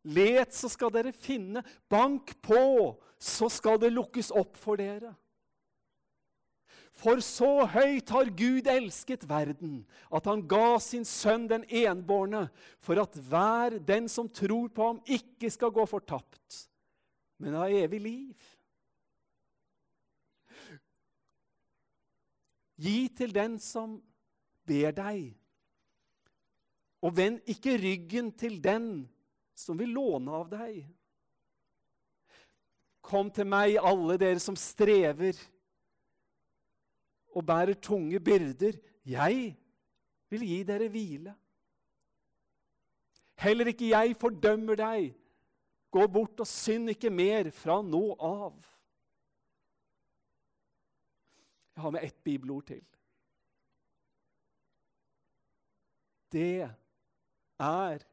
Let, 0.02 0.54
så 0.54 0.70
skal 0.70 0.90
dere 0.94 1.12
finne. 1.14 1.62
Bank 1.90 2.34
på, 2.42 2.62
så 3.22 3.48
skal 3.52 3.78
det 3.82 3.92
lukkes 3.94 4.32
opp 4.34 4.56
for 4.58 4.80
dere. 4.80 5.14
For 6.92 7.22
så 7.24 7.64
høyt 7.72 8.10
har 8.12 8.30
Gud 8.36 8.68
elsket 8.68 9.24
verden, 9.28 9.80
at 10.12 10.26
han 10.28 10.42
ga 10.48 10.76
sin 10.82 11.06
sønn 11.08 11.46
den 11.48 11.64
enbårne, 11.66 12.44
for 12.82 13.00
at 13.00 13.16
hver 13.16 13.78
den 13.80 14.10
som 14.12 14.28
tror 14.28 14.68
på 14.74 14.90
ham, 14.90 15.00
ikke 15.08 15.50
skal 15.50 15.72
gå 15.72 15.86
fortapt, 15.88 16.66
men 17.40 17.56
ha 17.56 17.64
evig 17.72 18.02
liv. 18.04 18.50
Gi 22.82 23.08
til 23.16 23.32
den 23.32 23.56
som 23.62 23.96
ber 24.68 24.92
deg, 24.94 25.32
og 27.02 27.16
vend 27.16 27.40
ikke 27.50 27.78
ryggen 27.80 28.30
til 28.36 28.60
den 28.62 29.08
som 29.62 29.78
vil 29.78 29.94
låne 29.94 30.34
av 30.34 30.50
deg. 30.50 30.82
Kom 33.02 33.30
til 33.34 33.48
meg, 33.48 33.78
alle 33.78 34.18
dere 34.20 34.42
som 34.42 34.58
strever 34.58 35.38
og 37.32 37.46
bærer 37.46 37.78
tunge 37.80 38.20
byrder. 38.22 38.76
Jeg 39.08 39.54
vil 40.30 40.44
gi 40.46 40.60
dere 40.66 40.90
hvile. 40.92 41.34
Heller 43.42 43.72
ikke 43.72 43.90
jeg 43.90 44.14
fordømmer 44.20 44.78
deg. 44.78 45.10
Gå 45.92 46.06
bort 46.08 46.40
og 46.40 46.48
synd 46.48 46.92
ikke 46.92 47.10
mer 47.12 47.50
fra 47.52 47.80
nå 47.84 48.04
av. 48.16 48.54
Jeg 51.72 51.82
har 51.82 51.92
med 51.92 52.04
ett 52.04 52.24
bibelord 52.24 52.64
til. 52.68 52.84
Det 56.32 56.68
er 57.58 58.06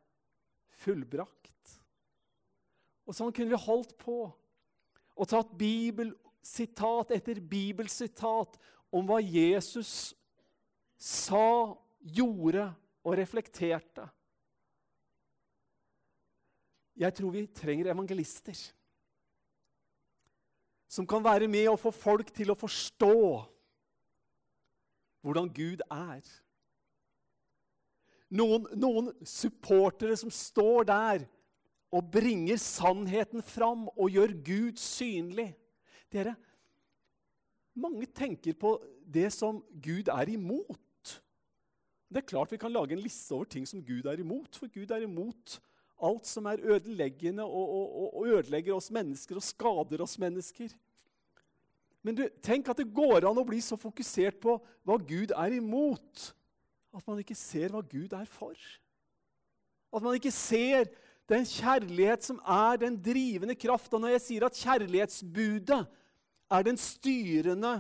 fullbrakt. 0.79 1.75
Og 3.09 3.15
sånn 3.17 3.33
kunne 3.33 3.53
vi 3.53 3.63
holdt 3.65 3.95
på 4.01 4.21
og 5.19 5.27
tatt 5.27 5.51
bibelsitat 5.59 7.11
etter 7.17 7.41
bibelsitat 7.43 8.55
om 8.95 9.07
hva 9.09 9.19
Jesus 9.19 10.13
sa, 10.99 11.75
gjorde 11.99 12.69
og 13.03 13.15
reflekterte. 13.19 14.05
Jeg 16.99 17.15
tror 17.15 17.33
vi 17.35 17.45
trenger 17.55 17.91
evangelister 17.91 18.59
som 20.89 21.05
kan 21.07 21.23
være 21.23 21.47
med 21.47 21.69
og 21.69 21.79
få 21.79 21.91
folk 21.93 22.31
til 22.33 22.49
å 22.49 22.57
forstå 22.57 23.15
hvordan 25.21 25.49
Gud 25.53 25.83
er. 25.85 26.23
Noen, 28.29 28.67
noen 28.77 29.09
supportere 29.25 30.17
som 30.19 30.29
står 30.33 30.85
der 30.89 31.23
og 31.89 32.11
bringer 32.13 32.59
sannheten 32.61 33.41
fram 33.41 33.87
og 33.95 34.13
gjør 34.13 34.35
Gud 34.45 34.81
synlig. 34.81 35.49
Dere, 36.13 36.35
mange 37.79 38.05
tenker 38.13 38.53
på 38.57 38.75
det 39.01 39.31
som 39.33 39.63
Gud 39.81 40.11
er 40.13 40.29
imot. 40.29 41.15
Det 42.09 42.21
er 42.21 42.29
klart 42.29 42.53
vi 42.53 42.61
kan 42.61 42.73
lage 42.73 42.93
en 42.93 43.01
liste 43.01 43.33
over 43.33 43.49
ting 43.49 43.65
som 43.69 43.81
Gud 43.85 44.05
er 44.09 44.21
imot, 44.21 44.55
for 44.57 44.69
Gud 44.73 44.91
er 44.93 45.05
imot 45.05 45.59
alt 45.99 46.29
som 46.29 46.47
er 46.47 46.61
ødeleggende 46.63 47.43
og, 47.43 47.73
og, 47.75 48.13
og 48.21 48.27
ødelegger 48.37 48.75
oss 48.75 48.89
mennesker 48.93 49.37
og 49.37 49.45
skader 49.45 50.03
oss 50.05 50.15
mennesker. 50.21 50.71
Men 52.05 52.15
du, 52.15 52.23
tenk 52.43 52.69
at 52.71 52.79
det 52.79 52.93
går 52.95 53.27
an 53.27 53.41
å 53.41 53.47
bli 53.47 53.59
så 53.63 53.75
fokusert 53.79 54.39
på 54.41 54.55
hva 54.87 54.95
Gud 55.03 55.33
er 55.35 55.57
imot, 55.57 56.29
at 56.95 57.05
man 57.07 57.21
ikke 57.21 57.37
ser 57.37 57.71
hva 57.73 57.81
Gud 57.85 58.13
er 58.15 58.25
for. 58.29 58.57
At 59.93 60.03
man 60.05 60.17
ikke 60.17 60.33
ser 60.33 60.89
den 61.29 61.45
kjærlighet 61.45 62.25
som 62.25 62.41
er 62.41 62.79
den 62.81 62.97
drivende 63.03 63.55
kraft. 63.55 63.93
Og 63.93 64.01
når 64.01 64.15
jeg 64.15 64.25
sier 64.25 64.45
at 64.45 64.57
kjærlighetsbudet 64.57 65.79
er 66.49 66.75
styrende, 66.81 67.73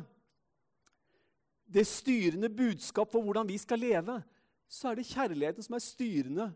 det 1.69 1.85
styrende 1.87 2.49
budskap 2.49 3.11
for 3.11 3.21
hvordan 3.21 3.49
vi 3.49 3.57
skal 3.57 3.79
leve, 3.81 4.21
så 4.69 4.89
er 4.89 4.99
det 4.99 5.09
kjærligheten 5.09 5.65
som 5.65 5.77
er 5.77 5.85
styrende 5.85 6.49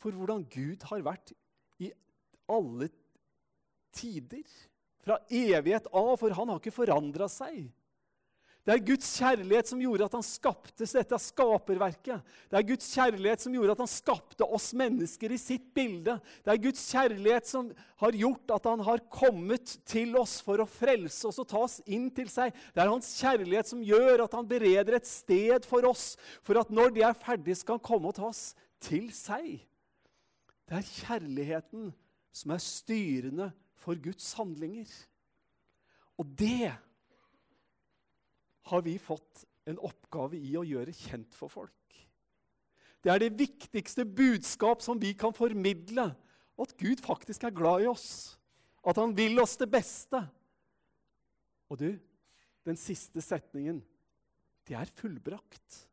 for 0.00 0.12
hvordan 0.12 0.44
Gud 0.44 0.84
har 0.88 1.04
vært 1.04 1.32
i 1.80 1.90
alle 2.48 2.88
tider. 3.92 4.44
Fra 5.04 5.18
evighet 5.28 5.88
av, 5.92 6.14
for 6.16 6.32
han 6.32 6.48
har 6.48 6.60
ikke 6.60 6.72
forandra 6.72 7.28
seg. 7.28 7.66
Det 8.64 8.72
er 8.72 8.80
Guds 8.80 9.08
kjærlighet 9.20 9.68
som 9.68 9.80
gjorde 9.82 10.06
at 10.06 10.14
han 10.16 10.24
skapte 10.24 10.86
dette 10.88 11.18
skaperverket. 11.20 12.22
Det 12.48 12.56
er 12.56 12.66
Guds 12.70 12.86
kjærlighet 12.94 13.42
som 13.44 13.52
gjorde 13.52 13.74
at 13.74 13.82
han 13.84 13.90
skapte 13.92 14.46
oss 14.56 14.70
mennesker 14.80 15.34
i 15.36 15.38
sitt 15.40 15.66
bilde. 15.76 16.14
Det 16.40 16.54
er 16.54 16.62
Guds 16.64 16.86
kjærlighet 16.88 17.50
som 17.50 17.68
har 18.00 18.16
gjort 18.16 18.54
at 18.56 18.68
han 18.70 18.84
har 18.86 19.02
kommet 19.12 19.74
til 19.84 20.16
oss 20.16 20.38
for 20.46 20.64
å 20.64 20.68
frelse 20.68 21.28
oss 21.28 21.42
og 21.42 21.48
ta 21.50 21.60
oss 21.66 21.76
inn 21.84 22.06
til 22.16 22.30
seg. 22.32 22.56
Det 22.72 22.80
er 22.80 22.88
hans 22.88 23.10
kjærlighet 23.20 23.68
som 23.68 23.84
gjør 23.84 24.24
at 24.24 24.38
han 24.38 24.48
bereder 24.48 24.96
et 24.96 25.12
sted 25.12 25.68
for 25.68 25.84
oss, 25.90 26.14
for 26.40 26.56
at 26.62 26.72
når 26.72 26.96
de 26.96 27.04
er 27.04 27.20
ferdige, 27.20 27.60
skal 27.60 27.76
han 27.76 27.84
komme 27.84 28.14
og 28.14 28.16
ta 28.16 28.30
oss 28.30 28.54
til 28.80 29.10
seg. 29.12 29.58
Det 30.64 30.80
er 30.80 30.88
kjærligheten 31.02 31.92
som 32.32 32.56
er 32.56 32.64
styrende 32.64 33.52
for 33.84 34.00
Guds 34.00 34.32
handlinger. 34.40 34.88
Og 36.16 36.32
det 36.40 36.72
har 38.70 38.84
vi 38.84 38.98
fått 38.98 39.44
en 39.68 39.80
oppgave 39.80 40.38
i 40.38 40.54
å 40.58 40.64
gjøre 40.66 40.94
kjent 40.96 41.36
for 41.36 41.52
folk. 41.52 41.72
Det 43.04 43.12
er 43.12 43.20
det 43.20 43.36
viktigste 43.36 44.06
budskap 44.08 44.80
som 44.84 45.00
vi 45.00 45.12
kan 45.16 45.34
formidle. 45.36 46.08
At 46.56 46.72
Gud 46.80 47.02
faktisk 47.04 47.44
er 47.44 47.52
glad 47.52 47.84
i 47.84 47.90
oss. 47.90 48.38
At 48.84 48.96
han 49.00 49.12
vil 49.16 49.36
oss 49.42 49.58
det 49.60 49.68
beste. 49.72 50.22
Og 51.68 51.80
du, 51.80 51.90
den 52.64 52.78
siste 52.80 53.20
setningen, 53.24 53.82
det 54.64 54.76
er 54.78 54.92
fullbrakt. 55.00 55.84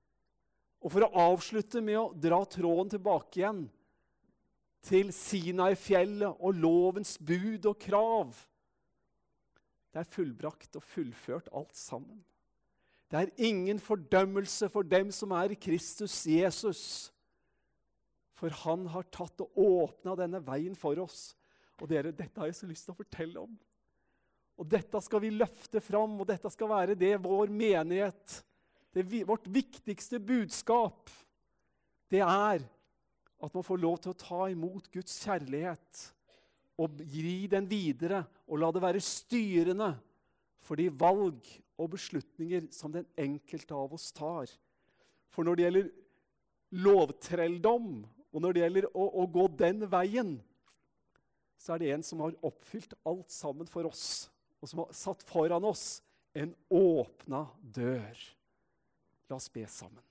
Og 0.81 0.93
for 0.93 1.05
å 1.05 1.27
avslutte 1.33 1.83
med 1.83 1.99
å 1.99 2.11
dra 2.15 2.39
tråden 2.47 2.95
tilbake 2.95 3.41
igjen 3.41 3.65
til 4.87 5.11
Sinai-fjellet 5.13 6.39
og 6.41 6.57
lovens 6.57 7.17
bud 7.21 7.67
og 7.69 7.77
krav 7.77 8.33
Det 9.91 9.99
er 10.01 10.09
fullbrakt 10.09 10.79
og 10.79 10.85
fullført 10.87 11.51
alt 11.53 11.75
sammen. 11.77 12.23
Det 13.11 13.19
er 13.19 13.33
ingen 13.43 13.79
fordømmelse 13.83 14.69
for 14.71 14.87
dem 14.87 15.09
som 15.11 15.33
er 15.35 15.51
i 15.51 15.59
Kristus 15.59 16.21
Jesus. 16.31 16.83
For 18.39 18.53
han 18.63 18.85
har 18.93 19.09
tatt 19.11 19.43
og 19.43 19.57
åpna 19.59 20.15
denne 20.15 20.39
veien 20.45 20.77
for 20.79 20.95
oss. 21.03 21.33
Og 21.81 21.89
dere, 21.91 22.13
dette 22.15 22.39
har 22.39 22.47
jeg 22.47 22.61
så 22.61 22.69
lyst 22.69 22.87
til 22.87 22.95
å 22.95 23.01
fortelle 23.01 23.43
om. 23.43 23.51
Og 24.61 24.69
dette 24.69 25.01
skal 25.03 25.23
vi 25.23 25.33
løfte 25.33 25.81
fram, 25.83 26.19
og 26.21 26.29
dette 26.29 26.49
skal 26.53 26.69
være 26.71 26.95
det 26.95 27.15
vår 27.23 27.51
menighet 27.51 28.39
det, 28.93 29.05
Vårt 29.27 29.47
viktigste 29.47 30.19
budskap, 30.19 31.09
det 32.11 32.19
er 32.19 32.63
at 33.41 33.53
man 33.55 33.65
får 33.65 33.79
lov 33.79 33.99
til 34.03 34.11
å 34.11 34.19
ta 34.19 34.47
imot 34.51 34.89
Guds 34.93 35.15
kjærlighet 35.23 36.01
og 36.81 36.99
gi 37.07 37.47
den 37.49 37.67
videre 37.69 38.23
og 38.47 38.59
la 38.61 38.69
det 38.73 38.83
være 38.83 39.03
styrende 39.03 39.93
for 40.61 40.77
de 40.77 40.89
valg 40.91 41.39
og 41.81 41.95
beslutninger 41.95 42.67
som 42.75 42.93
den 42.93 43.07
enkelte 43.19 43.75
av 43.75 43.93
oss 43.97 44.11
tar. 44.15 44.51
For 45.33 45.47
når 45.47 45.57
det 45.57 45.65
gjelder 45.65 45.89
lovtrelldom, 46.85 47.89
og 48.31 48.43
når 48.43 48.55
det 48.55 48.63
gjelder 48.63 48.87
å, 48.93 49.07
å 49.23 49.25
gå 49.27 49.47
den 49.59 49.85
veien, 49.91 50.35
så 51.61 51.75
er 51.75 51.81
det 51.81 51.91
en 51.95 52.05
som 52.05 52.21
har 52.23 52.37
oppfylt 52.45 52.93
alt 53.05 53.33
sammen 53.33 53.69
for 53.69 53.89
oss, 53.89 54.29
og 54.61 54.69
som 54.69 54.83
har 54.83 54.93
satt 54.97 55.25
foran 55.25 55.65
oss 55.67 55.99
en 56.37 56.53
åpna 56.71 57.43
dør. 57.61 58.23
La 59.29 59.37
oss 59.37 59.49
be 59.51 59.65
sammen. 59.69 60.03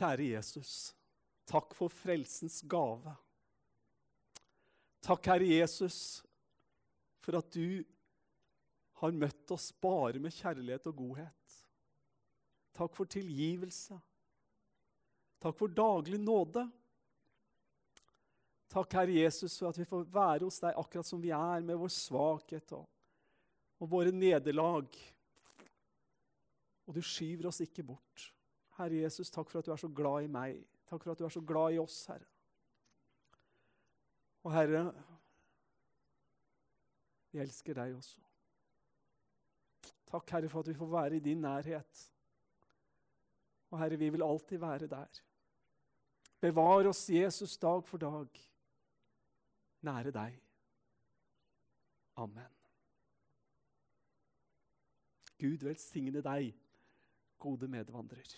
Kjære 0.00 0.30
Jesus, 0.30 0.92
takk 1.50 1.74
for 1.76 1.92
frelsens 1.92 2.60
gave. 2.70 3.14
Takk, 5.04 5.26
Herre 5.32 5.48
Jesus, 5.48 6.20
for 7.20 7.38
at 7.38 7.50
du 7.54 7.82
har 9.00 9.16
møtt 9.16 9.52
oss 9.54 9.70
bare 9.80 10.20
med 10.20 10.34
kjærlighet 10.34 10.88
og 10.90 10.96
godhet. 10.96 11.56
Takk 12.76 12.96
for 12.96 13.10
tilgivelse. 13.10 13.96
Takk 15.40 15.56
for 15.56 15.72
daglig 15.72 16.20
nåde. 16.20 16.66
Takk, 18.70 18.92
Herre 18.94 19.16
Jesus, 19.16 19.56
for 19.58 19.72
at 19.72 19.78
vi 19.80 19.88
får 19.88 20.04
være 20.14 20.46
hos 20.46 20.60
deg 20.62 20.76
akkurat 20.78 21.08
som 21.08 21.22
vi 21.22 21.32
er, 21.34 21.64
med 21.66 21.78
vår 21.80 21.90
svakhet 21.90 22.76
og, 22.76 22.84
og 23.80 23.90
våre 23.90 24.12
nederlag. 24.14 24.86
Og 26.86 26.94
du 26.94 27.00
skyver 27.02 27.48
oss 27.50 27.62
ikke 27.64 27.84
bort. 27.88 28.28
Herre 28.78 29.02
Jesus, 29.02 29.32
takk 29.32 29.50
for 29.50 29.60
at 29.60 29.66
du 29.66 29.72
er 29.74 29.80
så 29.80 29.90
glad 29.90 30.28
i 30.28 30.30
meg. 30.30 30.60
Takk 30.86 31.02
for 31.02 31.12
at 31.12 31.18
du 31.18 31.26
er 31.26 31.34
så 31.34 31.42
glad 31.46 31.74
i 31.74 31.80
oss, 31.82 32.04
Herre. 32.10 32.28
Og 34.46 34.54
Herre, 34.54 34.84
vi 37.32 37.38
elsker 37.38 37.76
deg 37.78 37.94
også. 37.94 38.20
Takk, 40.10 40.30
Herre, 40.30 40.48
for 40.50 40.64
at 40.64 40.68
vi 40.68 40.74
får 40.74 40.90
være 40.90 41.16
i 41.16 41.24
din 41.24 41.40
nærhet. 41.40 42.06
Og 43.70 43.78
Herre, 43.78 43.98
vi 43.98 44.08
vil 44.10 44.22
alltid 44.26 44.58
være 44.58 44.86
der. 44.90 45.20
Bevar 46.40 46.88
oss, 46.88 47.10
Jesus, 47.10 47.58
dag 47.58 47.84
for 47.84 47.98
dag, 47.98 48.40
nære 49.82 50.10
deg. 50.10 50.40
Amen. 52.16 52.56
Gud 55.40 55.64
velsigne 55.64 56.22
deg, 56.24 56.54
gode 57.38 57.68
medvandrer. 57.68 58.32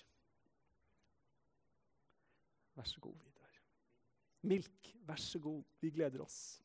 Vær 2.74 2.85
så 2.85 3.00
god, 3.00 3.14
Vidar. 3.14 3.57
Milk, 4.42 4.96
vær 5.07 5.16
så 5.16 5.38
god. 5.38 5.62
Vi 5.81 5.90
gleder 5.90 6.22
oss. 6.22 6.62